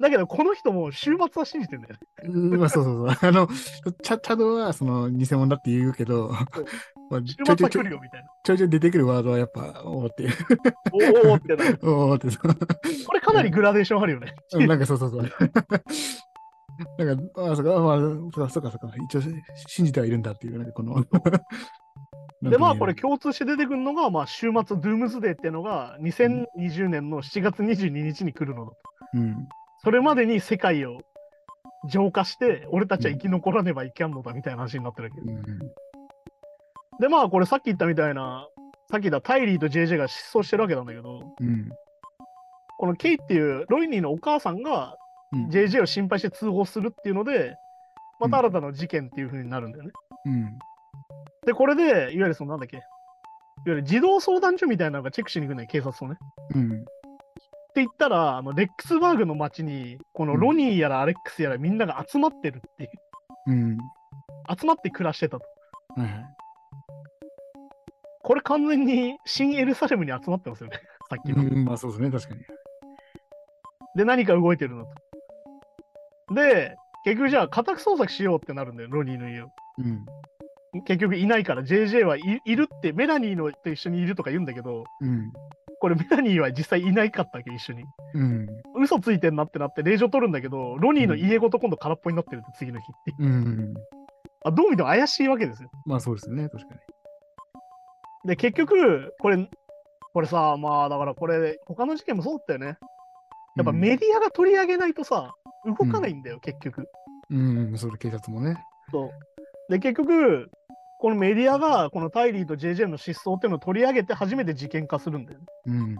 [0.00, 2.00] だけど、この人も週末は信じてんだよね。
[2.24, 3.16] うんまあそうそうそう。
[3.28, 6.32] あの、チャチャドはその偽物だって言うけど、
[7.10, 8.28] まあ、ち週末は来るよみたいな。
[8.42, 10.30] ちょいちょい出てくるワードはやっぱ、おーっていう。
[10.92, 11.78] おーおーってなる。
[11.82, 13.06] おーってそう。
[13.06, 14.34] これかなりグラデーションあるよね。
[14.54, 15.22] うんなんかそうそうそう。
[16.98, 18.92] なんか、ああ、そうか、まあ、そうか、そうか、そうか。
[19.04, 19.20] 一応
[19.68, 21.04] 信じてはいるんだっていう、なんかこの。
[22.42, 28.76] で、まあ、これ共通して出てくるのが、まあ、週末ドゥームズデーっていうのが2020年の7月22日に来るのだと。
[28.76, 28.78] も
[29.14, 29.48] 言えない
[29.84, 30.98] それまでに世界を
[31.88, 35.24] 浄化して、俺たちは生き残らねばいけんのだみたいな話になってるわけよ。
[35.26, 35.50] うん。
[35.50, 35.58] うん。
[37.00, 38.46] で、まあ、これさっき言ったみたいな、
[38.90, 41.68] さっき言ったタイリーと JJ が失踪してるわけなんだけど、うん。
[42.78, 44.96] このケイっていうロイニーのお母さんが
[45.32, 47.56] うん JJ を心配して通報するっていうので、
[48.20, 49.90] また新たな事件っていう風になるんだよね。
[50.26, 50.58] うん。
[51.46, 52.84] で、これで、いわゆるそのなんだっけ、いわ
[53.66, 56.16] ゆる児童相談所みたいなのがチェックしに行くね、警察とね。
[56.54, 56.72] うん。
[56.72, 56.84] っ
[57.74, 62.90] て言ったら、あのレックスバーグの街に、このロニーやらアレックスやらみんなが集まってるっていう、
[63.46, 63.78] うん。
[64.58, 65.46] 集まって暮らしてたと。
[65.96, 66.24] はいはい。
[68.22, 71.42] これ完全に新エルサレムに集まってますよね、 さっきの。
[71.42, 72.40] うん、まあそうですね、確かに。
[73.96, 74.84] で、何か動いてるの
[76.28, 76.34] と。
[76.34, 79.48] で、結局じゃあ家宅捜索しようってなるんだよ、ロニーの家を。
[79.78, 80.06] うん。
[80.84, 85.32] 結局いないから JJ はいいるってメラニーのと一緒にいるとか言うんだけどうん。
[85.80, 88.46] これメラニーは実際いないかったわけ一緒にうん。
[88.82, 93.74] 嘘ついてんなってなって令状取るんだけどロニーの家ごと今度空っぽになってるって次の日ってうん。
[94.44, 96.80] あどう見ても怪しいわけですよまあそうですね、確かに。
[98.24, 99.48] で結局これ
[100.14, 102.78] これさまあだからこれ他の事件もそうだったよね
[103.56, 105.34] やっぱメディアが取り上げないとさ
[105.66, 106.88] 動かないんだよ、結局
[107.30, 108.56] うん、うん、それ警察もね。
[108.90, 109.10] そう
[109.70, 110.50] で結局
[111.02, 115.96] このメディアがこのタイリーと JJ の失踪っていうのを取り上げて初めて事件化するんだよねうん。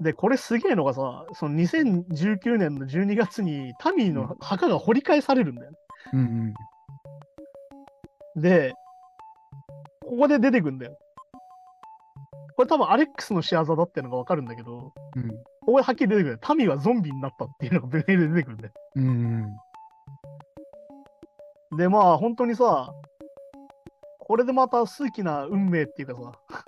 [0.00, 5.76] で、これすげえのがさ、その2019年の12月にタミーの墓が掘り返されるんだよね。
[6.14, 6.54] うん。
[8.40, 8.72] で、
[10.00, 10.96] ここで出てくんだよ。
[12.56, 15.28] これ多分アレックスの仕業だっていうのがわかるんだけど、うん。
[15.28, 16.38] ここではっきり出てくる。
[16.40, 18.72] タミーはゾンビになったっていうのがメールで出てくるんだよ。
[18.96, 19.56] うん。
[21.76, 22.94] で、まあ本当にさ、
[24.30, 26.62] これでまた数奇な運命っていうかさ、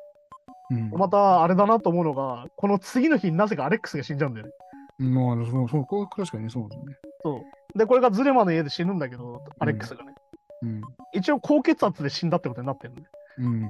[0.73, 0.91] うん。
[0.91, 4.53] またあれだなと思うのが、この次の日になぜかアレックスが死んじゃうんだよね。
[4.99, 6.97] まあ、そう、そう、これ確かにねそうですね。
[7.23, 7.41] そ
[7.75, 7.79] う。
[7.79, 10.13] で、これがズレマの家で死ぬんだけど、アレックスがね。
[10.63, 10.81] うん。
[11.15, 13.03] 一応高血圧で死んだってことになってるんで。
[13.39, 13.69] うん。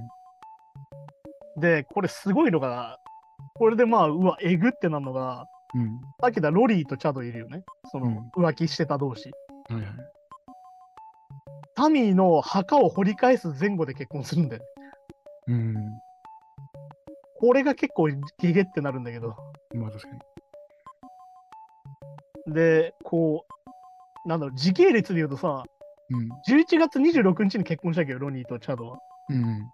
[1.60, 2.96] で、これすごいのが、
[3.56, 6.00] これでまあ、うわ、えぐってなるのが、うん。
[6.22, 7.62] さっき言ったロリーとチャドいるよね。
[7.90, 9.30] その、浮気してた同士。
[9.68, 10.21] はいはい。
[11.74, 14.68] タミーの墓を掘り返す前後で結婚するんだよね。
[15.48, 15.74] うん。
[17.40, 18.08] これが結構
[18.38, 19.34] ゲゲってなるんだけど。
[19.74, 20.08] まあ確か
[22.46, 22.54] に。
[22.54, 23.44] で、こ
[24.24, 25.64] う、なんだろう、時系列で言うとさ、
[26.10, 26.28] うん。
[26.48, 28.98] 11月26日に結婚したけど、ロニーとチャドは。
[29.30, 29.70] うん。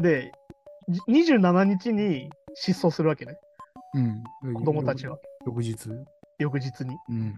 [0.00, 0.32] で、
[0.88, 3.34] じ27日に失踪するわけね。
[3.94, 4.54] うん。
[4.54, 5.16] 子供たちは。
[5.46, 5.76] 翌日。
[6.38, 6.96] 翌日に。
[7.08, 7.36] うん。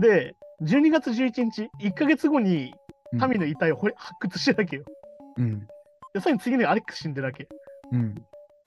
[0.00, 2.74] で、12月11日、1ヶ月後に
[3.12, 4.84] うんタミーの遺体を掘り発掘してるわけよ。
[5.38, 5.60] うん。
[6.12, 7.48] で、さらに次にアレックス死んでるわけ。
[7.92, 8.14] うん。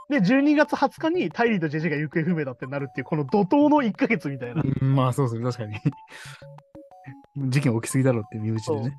[0.09, 4.61] で、12月20日にタイリーとジェジェが行方不明だってなるっていう、この怒涛の1ヶ月みたいな。
[4.63, 5.79] うんまあそうですね、確かに。
[7.49, 8.97] 事件起きすぎだろうって身内でね。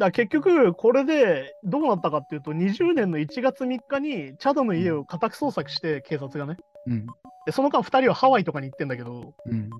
[0.00, 6.58] だ結局、これでどうなったかっていうと、20年の1月3日にチャドの家を家宅捜索して、警察がね。
[6.86, 7.06] うん。
[7.46, 9.70] で、その間2人はハワイとかに行ってんだけど、うん。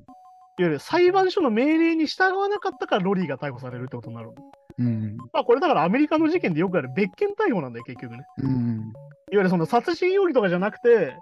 [0.59, 4.35] ゆる裁判所の命令に従わなかったからロリーが逮捕されるってことになるの。
[4.79, 5.17] うん。
[5.33, 8.25] まあこれだからアメリカの事件でよくある別件逮捕なんだよ、結局ね。
[8.39, 8.93] うん。
[9.33, 11.17] いわゆるその殺人容疑とかじゃなくて、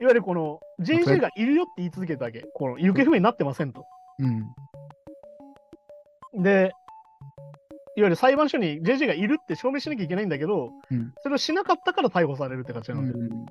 [0.00, 2.44] いわゆるこの JJ がいるよって言い続けたわけ。
[2.54, 3.86] この行方不明になってませんと。
[6.34, 6.42] うん。
[6.42, 6.72] で、
[7.94, 13.18] いわゆる裁判所に JJ がいるって証明しなきゃいけないんだけど、うんそれをしなかったから逮捕されるって感じなんだよ。
[13.18, 13.46] うん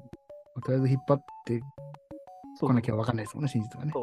[0.63, 1.61] とりあえず引っ張って
[2.59, 3.93] そうこなきゃ分かんないですもんね、真実がね。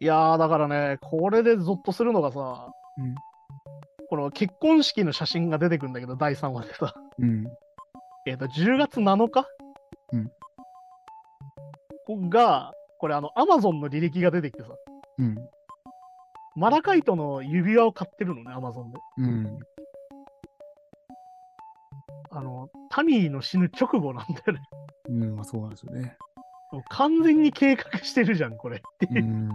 [0.00, 3.14] いやー、だからね、これでゾッとするのがさ、うん
[4.10, 7.44] この結婚式の写真が出てくるんだけど、第3話でさ、うん。
[8.24, 9.46] えっ、と、10月7日、
[10.14, 10.32] うん
[12.06, 14.70] こが、これあの、アマゾンの履歴が出てきてさ、
[15.18, 15.36] うん。
[16.56, 18.98] マラカイトの指輪を買ってるのね、アマゾンで。
[19.18, 19.58] うん。
[22.30, 24.60] あの、タミーの死ぬ直後なんだよね。
[25.10, 25.36] うん。
[25.36, 26.16] まあそうなんですよね。
[26.88, 28.82] 完全に計画してるじゃん、これ。
[29.10, 29.50] うん。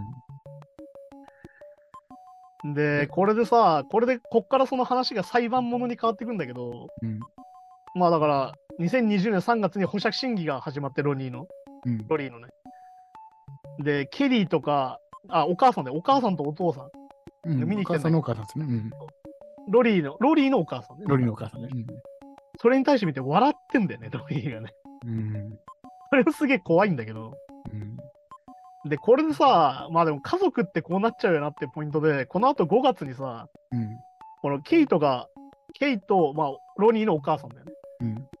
[2.64, 7.20] で、これでさ、これで、こっからその話が裁判ものに変わってくんだけど、うん。
[7.94, 11.46] まあだから、2020年3月に保釈審議が始まって、ロニーの。
[11.84, 12.06] うん。
[12.08, 12.48] ロリーのね。
[13.80, 14.98] で、ケリーとか、
[15.28, 16.90] あ、お母さんで、お母さんとお父さん。
[17.46, 18.64] うん、見に来てお母さんのお母さんですね。
[18.64, 18.90] うん。
[19.68, 21.04] ロリーの、ロリーのお母さんね。
[21.06, 21.68] ロリのお母さんね。
[22.60, 24.72] それに対して見て笑ってんだよね、ロリーがね。
[25.04, 25.18] うん。
[25.18, 25.58] うん。
[26.10, 27.36] それもすげえ怖いんだけど。
[28.84, 28.90] うん。
[28.90, 33.96] で、これでさ、まあでも家族ってこうなっちゃうよなってポイントで、この後5月にさ、うん。
[34.42, 35.28] このケイトが、
[35.74, 37.72] ケイと、まあ、ロニーのお母さんだよね。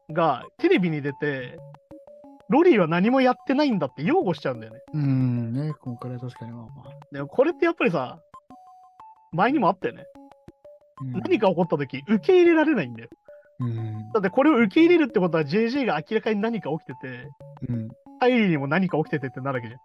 [0.08, 0.14] うん。
[0.14, 1.58] が、テレビに出て、
[2.50, 4.80] ロリーは何もやってないんだって擁護しちゃうんだよね。
[4.92, 5.52] うん。
[5.52, 6.90] ね、ここから確かにまあまあ。
[7.10, 8.18] でもこれってやっぱりさ、
[9.32, 10.04] 前にもあったよね。
[11.02, 13.08] うん何か起こった時、受け入れられないんだよ。
[13.60, 14.12] うん。
[14.12, 17.28] だってこれを受け入れるってことは JJ が明らかに何か起きてて、
[17.68, 17.88] うん。
[18.20, 19.80] タイリーにも何か起きててってなるわけじゃん。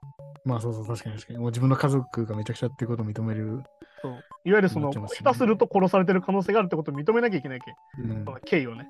[0.45, 1.39] まあそうそう、確かに確かに。
[1.39, 3.63] もう自分の家族がめちゃくちゃってことを認める。
[4.02, 4.12] そう
[4.45, 7.73] いわゆるその、ね下手すると殺されてる可能性があるってことを認めなきゃいけないわけ。
[8.02, 8.89] うんその経緯をね。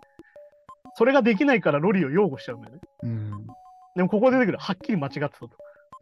[0.95, 2.81] それができないからロリーを擁護しちゃうんだよね。
[3.03, 3.47] うん。
[3.95, 4.57] でもここで出てくる。
[4.59, 5.49] はっきり間違ってたと。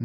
[0.00, 0.04] う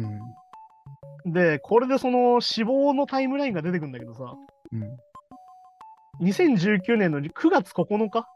[1.26, 1.32] ん。
[1.32, 4.34] で、これでその死亡のタイムラインが出てくるんだけどさ、
[4.72, 6.26] うん。
[6.26, 8.26] 2019年の9月9日、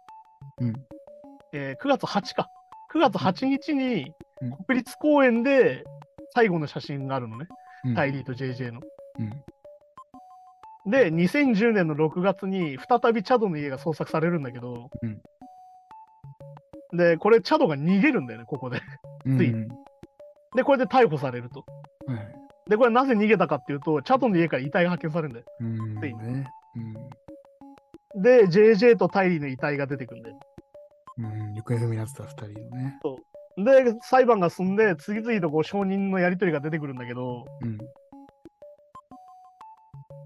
[0.61, 0.73] うん。
[1.53, 2.51] えー9月8か。
[2.95, 5.85] 9月8日にうん国立公園で
[6.35, 7.47] 最後の写真があるのね。
[7.85, 7.95] うん。
[7.95, 8.81] タイリーと JJ の。
[9.19, 10.91] うん。
[10.91, 15.21] で、2010年の6月に再びチャドの家が捜索されるんだけど、うん
[16.93, 18.81] で、これチャドが逃げるんだよね、ここで。
[19.27, 19.39] うん。
[19.39, 19.69] ついうん
[20.57, 21.65] で、これで逮捕されると。
[22.07, 22.71] はい。
[22.71, 25.47] で、これなぜ逃げたかっていうと、チャドの家から遺体が発見されるんだよ。
[25.61, 26.01] うん。
[26.01, 26.51] ついね。
[28.15, 28.23] うん。
[28.23, 30.41] で、JJ とタイリーの遺体が出てくるんだよ。
[31.19, 31.55] うん。
[31.55, 32.99] 行方不明になってた二人のね。
[33.65, 37.79] で、裁判が進んで、次々とこう証人のやり取りが出てくるんだけど、うん。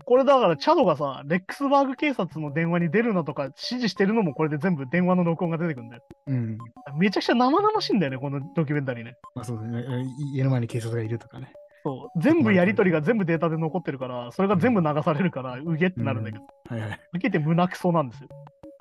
[0.04, 6.02] これだから、チャドがさ、レックスバーグ警察の電話に出るなとか指示してるのもこれで全部電話の録音が出てくるんだよ。
[6.26, 6.58] うん。
[6.98, 9.16] めちゃくちゃ生々しいんだよね、このドキュメンタリーね。
[9.34, 10.02] まあそうですね。
[10.34, 11.52] い家の前に警察がいるとかね。
[11.84, 12.20] そう。
[12.20, 17.00] 全部やり取りが全部データで残ってるから、それが全部流されるから、うげってなるんだけど、はいはい。
[17.14, 18.28] 受けて胸くそなんですよ。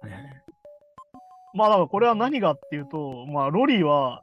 [0.01, 0.21] はいはい。
[1.53, 4.21] まあだからこれは何がっていうと、まあロリーは、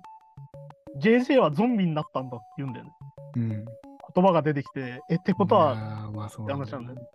[0.96, 2.92] JJ はゾンビになったんだって言うんだよね。
[3.36, 3.48] うん。
[4.14, 7.08] 言葉が出てきて、え、ってことは、まあそうなんだよ話なんだよ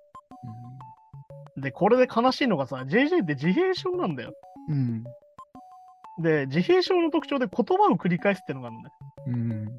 [1.57, 4.33] で、これで悲しいのがさ、JJ って自閉症なんだよ。
[4.69, 5.03] うん。
[6.21, 8.89] で、自閉症の特徴で言葉を繰り返すっていうのがあるのね。
[9.27, 9.67] うん。
[9.67, 9.69] っ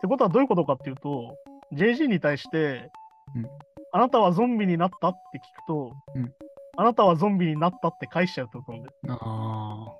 [0.00, 1.36] てことはどういうことかっていうと、
[1.72, 2.90] JG に対して、
[3.34, 3.46] うん
[3.94, 6.32] あなたはゾンビになったって聞くと、うん
[6.78, 8.94] あなたはゾンビになったって返しちゃうとなんだよ。
[9.20, 9.92] あ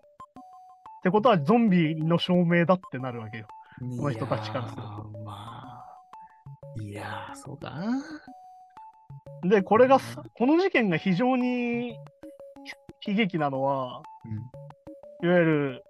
[1.03, 3.47] ってことはゾンビの証明だってなるわけよ。
[3.49, 3.97] あ。
[3.97, 5.85] この人たちからするといやーま
[6.79, 6.81] あ。
[6.81, 8.03] いやー、そうかな。
[9.43, 11.97] で、これがさ、この事件が非常に
[13.05, 14.03] 悲劇なのは、
[15.25, 15.85] いわゆる、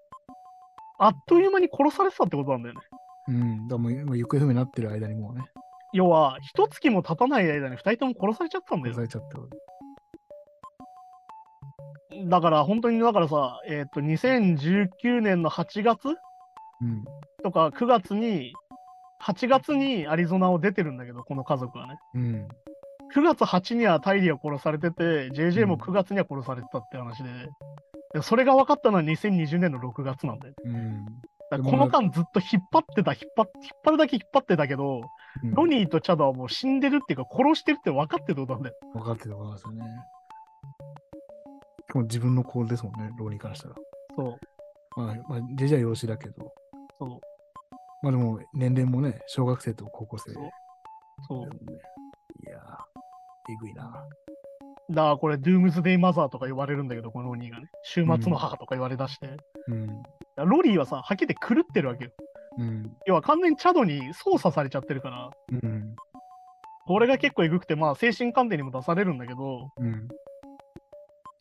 [0.98, 2.80] あっという間に殺されてたってことなんだよね。
[3.28, 3.34] うん。
[3.34, 3.68] うん。
[3.68, 5.44] だからも行方不明になってる間にもうね、
[5.92, 9.02] 要は、一月も経たない間に二人とも殺されちゃったんだよ殺さ。
[9.02, 9.38] れちゃった。
[12.26, 16.08] だから、本当に、だからさ、えっ、と、2019年の8月
[16.80, 17.04] うん。
[17.42, 18.52] とか9月に、
[19.22, 21.94] 8月にアリゾナを出てるんだけど、この家族はね。
[22.14, 22.48] うん。
[23.14, 27.30] 9月8にはタイリーは殺されてて、JJ もうん9月には殺されてたって話で、
[28.14, 30.54] でそれが分かったのは2020年の6月なんだよ。
[30.64, 31.06] うん。
[31.62, 35.02] この間ずっと引っ張ってた、引っ張っ引っ張るだけ引っ張ってたけど、
[35.42, 38.76] うんロニーとチャドはもう死んでるっていうか、殺してるって分かってるってことなんだよ。
[38.94, 39.84] 分かってたことですよね。
[41.92, 43.74] しかも自分の子ですもんね、ローニーからしたら。
[44.16, 44.38] そ
[44.96, 46.50] う、まあ、まあ、ジェジは養子だけど、
[46.98, 47.20] そう、
[48.02, 50.32] まあでも年齢もね、小学生と高校生。
[50.32, 50.44] そう
[51.28, 51.48] そう。
[52.48, 52.60] いやー、
[53.52, 54.06] えぐいな。
[54.88, 57.66] だからこれ、ドゥームズデイマザーとか言われるんだけど、このロニーがね。
[57.82, 59.36] 週末の母とか言われだして。
[59.68, 60.02] うん。
[60.36, 62.10] ロリーはさ、はっきり言って狂ってるわけよ。
[62.56, 62.96] うん。
[63.06, 65.94] 要は完全にチャドに操作されちゃってるから、うん。
[66.86, 70.08] これが結構えぐくて、まあ精神鑑定にも出されるんだけど、うん。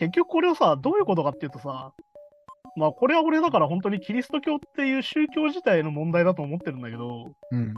[0.01, 1.93] 結局これをさ、どういうことかっていうとさ、
[2.75, 7.73] まあこれは俺だから本当にキリスト教っていう宗教自体の問題だと思ってるんだけど、うん。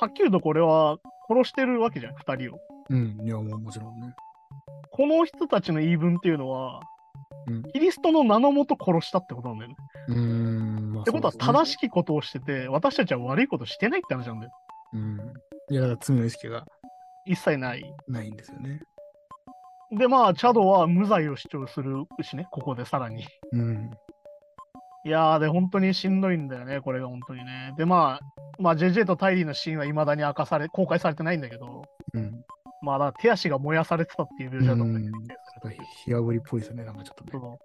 [0.00, 0.98] はっきり言うとこれは
[1.28, 2.58] 殺してるわけじゃん、二人を。
[2.88, 3.20] うん。
[3.24, 4.12] いや、もうもちろんね。
[4.90, 6.80] この人たちの言い分っていうのは、
[7.46, 9.76] うんキリストの名のもと殺したってことなんだよね。
[10.08, 10.92] うーん。
[10.94, 14.52] まあってことは正しきことをしてて、私たちは悪いことしてないって話なんだよ。
[14.94, 15.20] うん。
[15.70, 16.64] いや、だから罪の意識が
[17.24, 17.84] 一切ない。
[18.08, 18.80] ないんですよね。
[19.92, 23.26] で、まあ、チャドは無罪を主張するしね、ここでさらに。
[23.52, 23.90] うん。
[25.04, 27.74] いやー、で、本当にしんどいんだよね、これが本当にね。
[27.76, 31.82] で、まあ、まあ、JJ とタイリーのシーンは未だに明かされ、公開されてないんだけど、
[32.14, 32.44] うん。
[32.82, 35.40] まあ、だ手足が燃やされてたっていう描写だったんだけどうん
[36.04, 37.58] 火あぶりっぽいですよね、なんかちょっとね。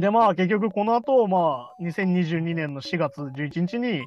[0.00, 4.02] で、まあ結局この後、まあ2022年の4月11日に、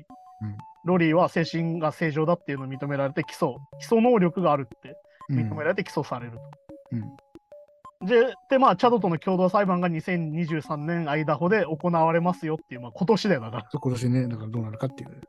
[0.86, 4.96] ロリーは精神が正常だっていうのを認められて起訴、起訴能力があるって
[5.30, 6.69] 認められて起訴されると。
[6.92, 8.08] うん。
[8.08, 13.64] で、で、まあ、チャドとの共同裁判が2023年アイダホで行われますよっていう、まあ、今年だよだから。
[13.72, 15.22] 今年ね、だからどうなるかっていう。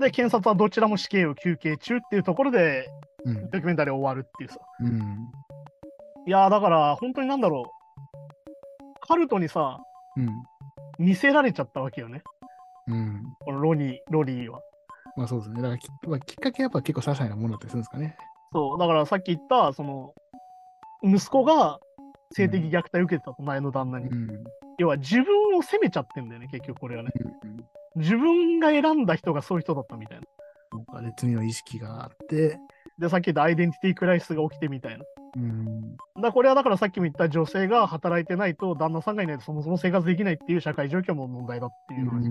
[0.00, 2.88] で、検察はどちらも死刑を求刑中っていうところで、
[3.24, 3.50] うん。
[3.50, 4.58] ドキュメンタリー終わるっていうさ。
[4.80, 5.28] うん。
[6.26, 9.06] いやー、だから、本当になんだろう。
[9.06, 9.78] カルトにさ、
[10.16, 10.28] うん。
[10.98, 12.22] 見せられちゃったわけよね。
[12.86, 13.22] うん。
[13.40, 14.60] このロニー、ロリーは。
[15.16, 15.62] まあそうですね。
[15.62, 18.16] だからき,、まあ、きっかけはやっぱ結構些細なものだったりするんですかね。
[18.54, 20.14] そう、だからさっき言った、その、
[21.02, 21.80] 息子が
[22.32, 24.08] 性的虐待を受けてたと、前の旦那に。
[24.08, 24.44] うん。
[24.78, 27.10] 要は自分を責めちゃってんだよね、結局これはね。
[27.44, 27.64] うん
[27.96, 30.24] 自分が選んだ人がそういう人だったみたいな。
[30.72, 32.58] そうかで罪の意識があって、
[32.98, 35.04] で、さっき言ったアイデンティティクライシスが起きてみたいな。
[35.36, 35.96] うん。
[36.20, 42.30] だこれはだからさっきも言った女性が働いてないと旦那さんがいないとそもそも生活できないっていう社会状況も問題だっていう話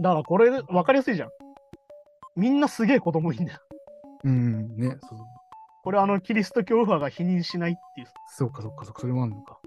[0.00, 1.28] だからこれ分かりやすいじゃん。
[2.36, 3.58] みんなすげえ子供いいんだよ。
[4.26, 4.76] うん。
[4.76, 4.96] ね。
[5.08, 5.18] そう
[5.84, 8.08] これあのキリスト教右派が否認しないっていう。
[8.36, 9.60] そうか、そうか、そうか、それもあるのか。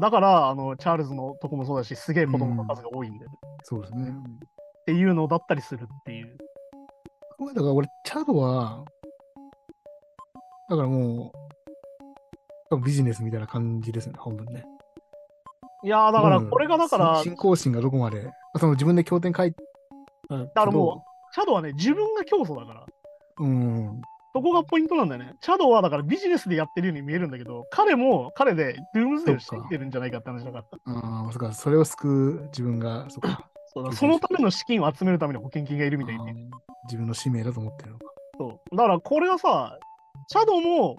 [0.00, 3.36] だからあのチャールズのとこもそうだし、すげえ子供の数が多いんだよね。
[3.62, 4.10] そうですね。
[4.10, 6.38] っていうのだったりするっていう。
[7.54, 8.82] だから俺、チャドは、
[10.70, 11.32] だからも
[12.70, 14.64] う、ビジネスみたいな感じですよね、半分ね。
[15.84, 19.54] いやーだからうんこれがだから、信仰心がどこまで、その自分で経典書い。
[20.30, 22.86] だからもチャドはね、自分が教祖だから。
[23.38, 24.02] う、うん。
[24.34, 25.34] そこがポイントなんだよね。
[25.40, 30.64] チャドはだからビジネスでやってるように見えるんだけど、彼も彼でドゥームズデーを知ってるんじゃないかって話だから。
[30.92, 33.48] ああ、そっか、それを救う自分が、そっか。
[33.72, 36.20] そうだそのための資金を集めるための保険金がいるみたいで。
[36.22, 36.32] あー
[36.84, 38.04] 自分の使命だと思ってるのか。
[38.38, 39.78] そうだからこれはさ、
[40.28, 40.96] チャドも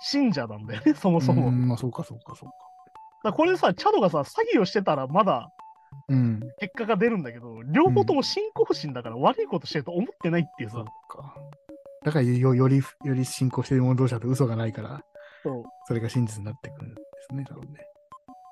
[0.00, 1.50] 信者なんだよね、そもそも。
[1.50, 2.54] まあ、そうか、そうか、そうか。
[3.24, 5.50] らこれさ、チャドがさ、詐欺をしてたらまだ
[6.12, 6.40] うん。
[6.58, 10.84] 結果が出るんだけど、両方とも信仰心だから悪いことしてると思ってないっていうさそっ。
[11.08, 11.34] か。
[12.04, 15.02] だからよ、より、より信仰している者同士だと嘘がないから、
[15.42, 17.86] そうそれが真実になってくるんですね、多分ね。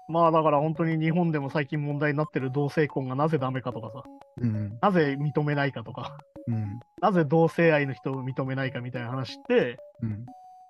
[0.08, 4.02] まあだから本当に日本でも最近問題になってる同性婚がなぜダメかとかさ、
[4.38, 4.78] うん。
[4.80, 6.80] なぜ認めないかとか、うん。
[7.00, 10.26] なぜ同性愛の人を認めないかみたいな話って、うん。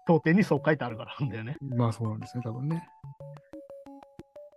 [0.06, 1.56] 当典にそう書いてあるからなんだよね。
[1.60, 2.82] まあ、そうなんですね、多分ね。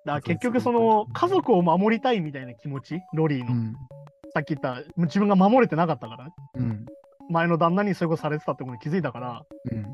[0.06, 3.74] だ結局その家族を守りたいみたいな気持ち、ロリーの、うん。
[4.34, 6.32] さっき言った、自分が守れてなかったからね。
[6.56, 6.86] うん。
[7.30, 9.42] 前の旦那にそういうことされてたってことに気づいたから、
[9.72, 9.86] うん。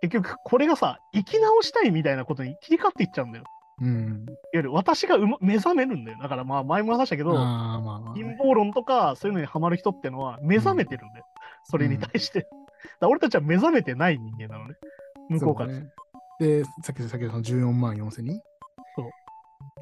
[0.00, 3.44] 結局これがさ、生き直したいみたいなことに切り替わっていっちゃうんだよ。
[3.80, 4.26] うん。
[4.28, 6.18] いわゆる私が目覚めるんだよ。
[6.20, 8.36] だからまあ前も話したけど、まあまあ陰ね。
[8.38, 11.24] 謀論とかそういうのにハマる人ってのは目覚めてるんだよ。
[11.64, 12.48] それに対して。
[13.00, 14.74] 俺たちは目覚めてない人間なのね。
[15.28, 15.72] 向こうから。
[15.72, 15.86] そね。
[16.40, 18.51] で、さっきさっきのその14万4千人そう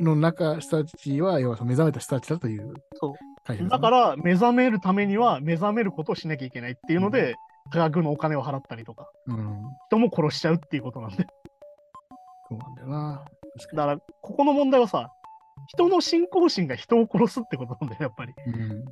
[0.03, 3.13] の中、人たちは、要は目覚めた人たちだというそう
[3.45, 7.35] 会社ねだから目覚めるためには目覚めることをしなきゃいけないっていうので、
[7.73, 9.63] 多額のお金を払ったりとか、うん。
[9.89, 11.27] 人も殺しちゃうっていうことなんで。
[12.49, 13.25] そうなんだよな。
[13.75, 15.11] だから、ここの問題はさ、
[15.69, 18.35] 人の信仰心が人を殺すってことなんだよ、やっぱり。
[18.47, 18.53] に。
[18.53, 18.85] うん。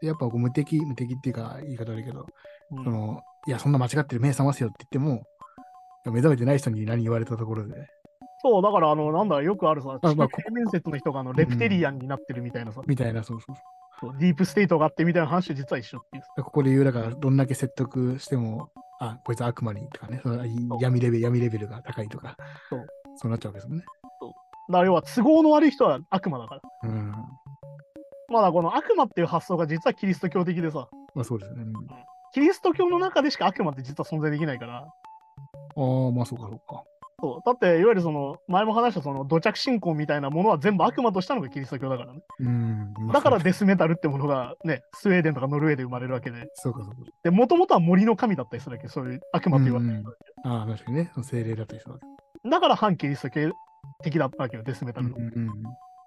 [0.00, 2.26] でやっぱこう無敵、無敵っていうか言い方悪いけど、
[2.70, 5.24] うんその、いや、そんな間違ってる、目覚ますよって言っても、
[6.04, 7.74] 目覚めてない人に何言われたところで、
[8.40, 13.56] そう、だから、あの、なんだ、よくあるさ、あまあ地球面接の人があのレプテリアンになってるみたいなさ、みたいな、そうそう
[14.00, 16.22] そうディープステートがあってみたいな話と実は一緒っていう。
[16.24, 16.44] そう。
[16.44, 18.70] ここで言う、だから、どんだけ説得しても、
[19.00, 20.44] あ、こいつ悪魔にとかね、その
[20.80, 22.36] 闇レベル、闇レベルが高いとか、
[22.68, 22.86] そう
[23.16, 23.84] そうなっちゃうわけですもんね。
[24.68, 26.60] だから要は都合の悪い人は悪魔だから。
[26.84, 27.12] うん。
[28.28, 31.62] まだこの悪魔っていう発想が実はキリスト教的でさ、まあそうですよね。
[31.62, 31.72] うん
[32.30, 34.86] キリスト教の中でしか悪魔って実は存在できないから、あ
[35.76, 36.84] あ、まあそうかそうか。
[37.20, 42.20] そうだっていわゆるその前も話したその土着信仰みたいなものは全部悪魔としたのがキリスト教だからね。
[42.38, 42.94] うん。
[42.96, 47.10] まあだからデスメタルってものがね、スウェーデンとかノルウェーで生まれるわけで、そうかそうか。
[47.24, 52.48] で、もともとは森の神だったりするわけ、そういう悪魔って言われてる人だけああ、確かにね、精霊だったりするわけ。
[52.48, 53.50] だから反キリスト教
[54.04, 55.16] 的だったわけよ、デスメタルの。
[55.16, 55.52] っうんうん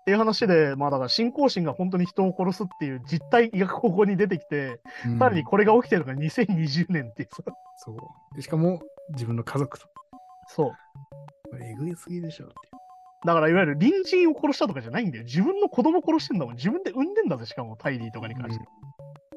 [0.04, 5.20] ていう話で、まあだから信仰心が本当に人を殺すっていう実態がここに出てきて、うん。
[5.20, 7.44] さらにこれが起きてるのが2020年っていうさ、
[7.78, 8.36] そう。
[8.36, 8.82] でしかも、
[9.14, 9.88] 自分の家族と。
[10.48, 11.64] そう。
[11.64, 12.56] えぐいすぎでしょって
[13.26, 15.24] だからいわゆる隣人を殺したとかじゃないんだよ。
[15.24, 16.56] 自分の子供殺してんだもん。
[16.56, 18.66] 自分で産んでんだぜ、しかもタイリーとかに関して。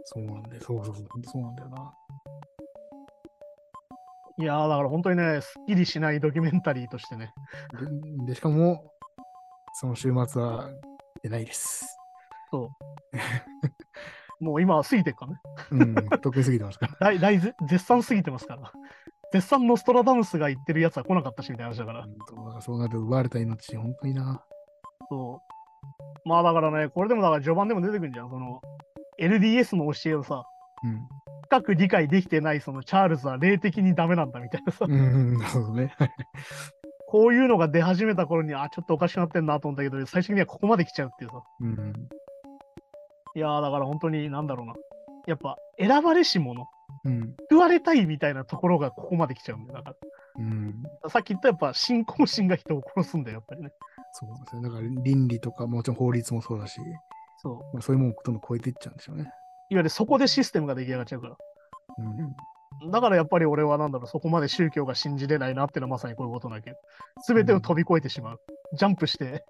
[0.04, 0.62] そうなんだよ。
[0.62, 1.06] そうそうそう。
[1.24, 1.94] そうなんだよな。
[4.38, 7.32] いやー、だから本当にね、すっきりしないドキュメンタリーとしてね。
[8.18, 8.90] ででしかも、
[9.74, 10.70] その週末は
[11.22, 11.98] 出ないです。
[12.50, 12.70] そ
[13.12, 13.14] う。
[14.44, 15.40] もう今は過ぎてるからね。
[15.72, 16.96] うん、得意すぎてますから。
[17.00, 18.72] 大大ぜ絶賛過ぎてますから。
[19.34, 22.04] 絶賛ノストラダムスが言ってるやつは来なかったしみたいな話だから。
[22.04, 24.40] うんそうなると奪われた命、本当にな。
[25.10, 25.42] そ
[26.24, 26.28] う。
[26.28, 28.30] まあだからね、これでもだから序盤でも出てくるんじゃん。
[28.30, 28.62] その
[29.18, 30.44] LDS の教えをさ、
[30.84, 31.00] うん。
[31.46, 35.92] 深く理解できてないそのチャールズは霊的にダメなんだみたいなさ、うん、なるほどね。
[37.10, 41.42] こういうのが出始めた頃に、あ、ちょっとおかしくなってんなと思ったけど、最終的にはここまで来ちゃうっていうさ。
[41.60, 41.92] うん。
[43.34, 44.74] いやーだから本当になんだろうな。
[45.26, 46.68] やっぱ選ばれし者、
[47.04, 47.36] うん。
[47.50, 49.82] 言われたいみたいなところがここまで来ちゃうんだよ。
[49.82, 49.96] だか
[50.38, 50.82] うん。
[51.02, 53.70] らさっき言ったやっぱ信仰心が人を殺すんだよ、やっぱりね。
[54.12, 54.62] そうですね。
[54.62, 56.80] だから倫理とか、もちろん法律もそうだし、
[57.38, 57.54] そう。
[57.74, 59.22] まあ、そういうものをどんどん超えていっちゃうんでしょうね。
[59.22, 59.30] いわ
[59.80, 61.36] ゆるそこでシステムが出来上がっちゃうから。
[61.98, 62.90] うん。
[62.90, 66.76] だからやっぱり俺はなんだろう、そこまで宗教が信じれないなっていうのはまさにこういうことなわけど、
[67.20, 68.40] すべてを飛び越えてしまう。
[68.76, 69.44] ジャンプして、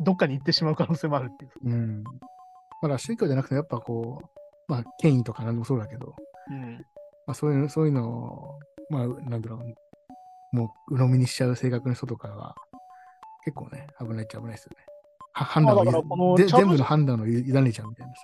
[0.00, 1.50] どっかに行ってしまう可能性もあるっていう。
[1.64, 2.04] うん。
[2.82, 6.14] まだ宗教じゃなくて、やっぱこう、まあ、権威とか何でもそうだけど、
[6.50, 6.86] うん。
[7.26, 8.58] まあ、そういう、そういうのを、
[8.90, 12.54] まあ、なんだろう、もう、鵜呑みにしちゃう性格の人とかは、
[13.44, 14.84] 結構ね、危ないっちゃ危ないですよね。
[15.32, 18.22] は判断を全部の判断を委ねちゃうみたいなさ。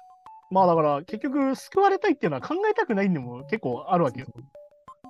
[0.51, 4.27] まあだから結局救われたいっていうのは考えたくないんでも結構あるわけよ。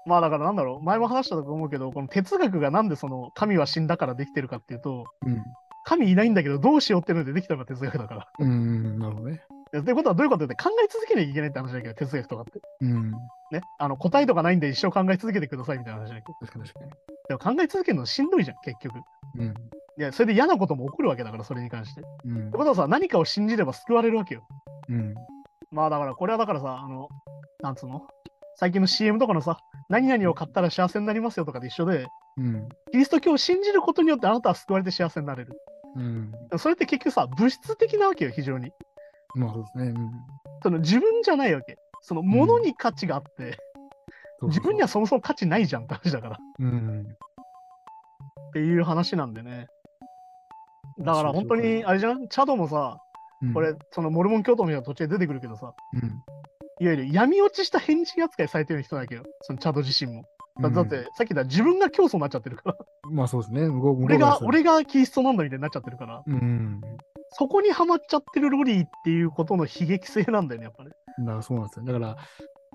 [0.07, 5.43] まあだからなんだろう、前も話したと思うけど、この哲学がなんでその神は死んだからできてるかっていうと、うん。
[5.85, 8.29] 神いないんだけどどうしようっていうのでできたのが哲学だから。
[8.39, 9.43] うん、なるほどね。
[9.73, 12.61] でということはどういうことって考え続けなきゃいけないって話だけど、哲学とかって。
[12.81, 13.11] うん。
[13.13, 13.61] ね。
[13.79, 16.35] あの答えとかないんで一生考え続けてくださいみたいな話だけど。
[16.41, 16.91] 確かに確かに。
[17.29, 18.97] でも考え続けるのしんどいじゃん、結局。
[19.39, 19.55] うん。
[19.99, 22.01] いや、それで嫌なことも起こるわけだから、それに関して。
[22.01, 22.51] ってうん。
[22.51, 24.47] ことはさ、何かを信じれば救われるわけよ。
[24.89, 25.15] うん。
[25.71, 27.09] まあだから、これはだからさ、あの、
[27.63, 28.07] なんつうの？
[28.57, 29.59] 最近の CM とかのさ、
[29.89, 32.07] 何々を買ったら幸せになりますよとかで一緒で、
[32.39, 32.69] うん。
[32.93, 35.53] キリスト教を信じることによってあなたは救われて幸せになれる。
[35.97, 36.33] うん。
[36.59, 38.71] それって結局さ、物質的なわけよ、非常に。
[39.35, 39.85] まあそうですね。
[39.89, 40.11] うん。
[40.63, 41.77] その自分じゃないわけ。
[42.03, 43.59] その物に価値があって、
[44.43, 46.37] 自分にはそもそも価値ないじゃんって話だから。
[46.37, 47.07] っうん。
[48.53, 49.67] ていう話なんでね。
[51.01, 52.29] だから本当に、あれじゃん？
[52.29, 52.99] チャドもさ、
[53.43, 56.01] うんこれ、、そのモルモン教徒みたいな途中で出てくるけどさ、うん。
[56.81, 60.25] いわゆる闇落ちした変人扱いされてる人だけど、そのチャド自身も。
[60.61, 62.77] だだって、うんさっき言った自分が教祖になっちゃってるから、
[63.11, 63.69] まあそうですね。
[63.69, 66.81] 俺が、、俺がキリストなんだみたいになっちゃってるから、らうん。
[67.33, 70.91] そこにはまっちゃってるロリーっていうことの悲劇性なんだよね、やっぱね。
[71.19, 71.85] だからそうなんですよ。
[71.87, 72.17] だから、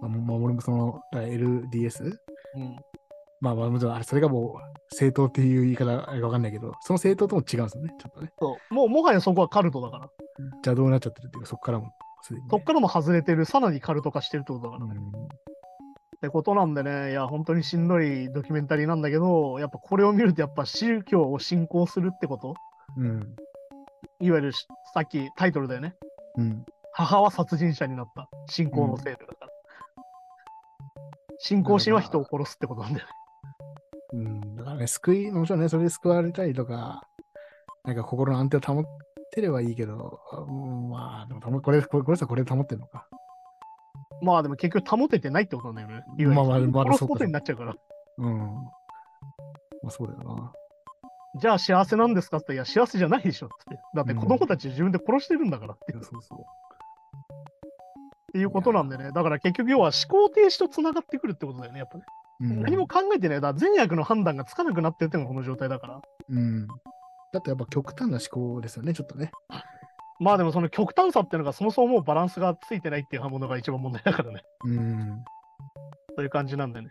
[0.02, 2.04] まあ、まあ、俺もその、LDS?
[2.56, 2.76] うん。
[3.42, 8.30] まあまあ、もちろん、あれ、それがもう、正当っていう言い方あれかわかんないけど、その正当とも違うんですよね、ちょっとね。
[8.40, 8.74] そう。
[8.74, 10.10] もう、もはやそこはカルトだから。
[10.66, 11.92] 邪道になっちゃってるっていうか、そこからも、ね、
[12.50, 14.86] そっからも外れてる、さらにカルト化してるってことだから。
[14.86, 14.94] うん。
[14.94, 15.02] っ
[16.22, 22.54] てことなんでね、いや、本当にしんどいドキュメンタリーなんだけど、やっぱこれを見ると、やっぱ宗教を信仰するってこと、
[22.98, 23.36] うん。
[24.26, 25.96] いわゆるしさっきタイトルだよね。
[26.38, 26.66] うん。
[26.94, 28.30] 母は殺人者になった。
[28.48, 29.48] 信仰のせいでだから。
[31.40, 33.12] 信仰心は人を殺すってことなんだよね。
[34.14, 34.56] うん。
[34.56, 37.08] だからね、救い、もちろんね、それで救われたりとか、
[37.84, 38.84] なんか心の安定を保っ
[39.32, 43.08] てればいいけど、うん、まあ、でも保これ、これ、これさ、これで保ってんのか。
[44.22, 46.06] まあでも結局保ててないってことなんだよね。
[46.06, 47.76] いわゆるまあまあまあ殺すそうかことになっちゃうから。
[48.20, 48.38] うん。
[48.38, 50.54] まあそうだよな。
[51.42, 53.80] じゃあ幸せなんですかっていや、幸せじゃないでしょって。
[53.96, 56.40] だって子供たち自分で殺してるんだからっていやそうそう。
[56.40, 56.44] っ
[58.34, 59.12] ていうことなんでね。
[59.12, 62.04] だから結局要は思考停止とつながってくるってことだよね、やっぱね。
[62.42, 63.42] うん、何も考えてない。
[63.42, 66.02] だから善悪の判断がつかなくなってるってのがこの状態だから。
[66.30, 66.68] うん。
[66.68, 69.32] だってやっぱ極端な思考ですよね、ちょっとね。
[70.20, 74.42] まあでもその極端さっていうのがそもそももうバランスがついてないっていうものが一番問題だからね。
[74.66, 75.24] うん。
[76.16, 76.90] そういう感じなんでね。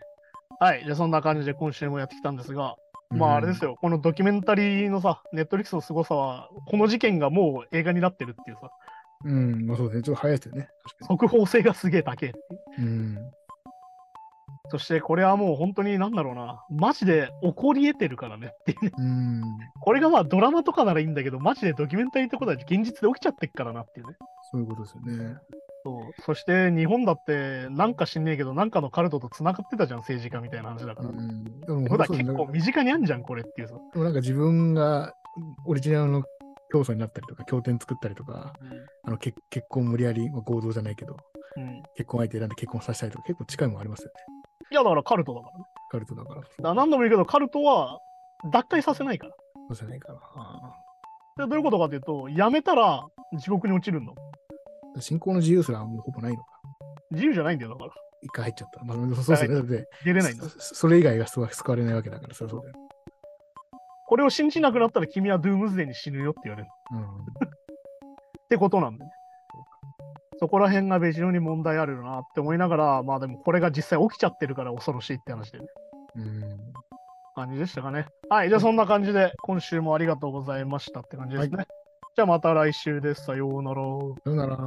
[0.59, 0.83] はい。
[0.83, 2.75] じゃあそんな感じで今週もやってきたんですが、
[3.17, 3.71] まああれですよ。
[3.71, 3.77] よ。
[3.79, 8.69] このドキュメンタリーのさ、ネットリックスの凄さは、この事件がもう映画になってるっていうさ、
[9.25, 10.03] うん、まあそうですね。
[10.03, 10.67] ちょっと早いですよね。
[11.07, 12.31] 速報性がすげえ高い。
[12.79, 13.17] うん。
[14.69, 18.91] そしてこれはもう本当になんだろうな、マジで起こり得てるからねっていうね。
[18.97, 19.43] うん。
[19.81, 24.15] これがまあドラマとかならいいんだけど、マジでドキュメンタリーってことは現実で起きちゃってっからなっていうね。
[24.51, 25.35] そういうことですよね。
[25.83, 31.09] そうそして日本だってなんか知んねえけど、なんかのカルトと繋がってたじゃん、政治家みたいな話だから。
[31.09, 31.43] うん。
[31.43, 33.75] でもことは本当そう結構身近にあんじゃん、これっていうさ。
[33.91, 35.13] でもなんか自分が
[35.65, 36.23] オリジナルの
[36.71, 38.53] 教祖になったりとか、経典作ったりとか、
[39.03, 41.17] あの結結婚無理やり、まあ合同じゃないけど、
[41.57, 41.83] うん。
[41.95, 44.13] 結婚相手選んで結婚させたりとか、結構近いもんありますよね。
[44.71, 45.65] いや、だからカルトだからね。
[45.91, 46.41] カルトだから。
[46.41, 47.99] だから何度も言うけど、カルトは
[48.51, 49.33] 脱退させないから。
[49.69, 50.19] そうじゃないかな。
[50.35, 50.73] あ
[51.37, 53.03] でどういうことかというと、やめたら
[53.39, 54.11] 地獄に落ちるの。
[54.11, 54.15] あ
[54.99, 56.45] 信仰の自由すらもうほぼないのか。
[57.11, 57.91] 自由じゃないんだよ、だから。
[58.21, 58.83] 一回入っちゃった。
[58.83, 59.55] まあ、そうですね。
[59.55, 60.75] だって、出れないんだそ。
[60.75, 62.75] それ以外が救われないわけだから、それそうだよ。
[64.07, 66.69] これを信じなくなったら君はドゥームズデーに死ぬよって言われる。
[66.91, 67.07] うん、っ
[68.49, 69.11] てことなんだね。
[70.39, 75.65] そこら辺が非常に問題あるなって思いながら、まあでもこれが実際起きちゃってるから恐ろしいって話でね。
[76.15, 76.41] うん。
[77.35, 78.05] 感じでしたかね。
[78.29, 81.57] はい、じゃあそんな感じで今週もありがとうございましたって感じですね。
[81.57, 81.67] はい
[82.15, 83.25] じゃあまた来週です。
[83.25, 83.75] さようなら。
[83.75, 84.57] さようなら。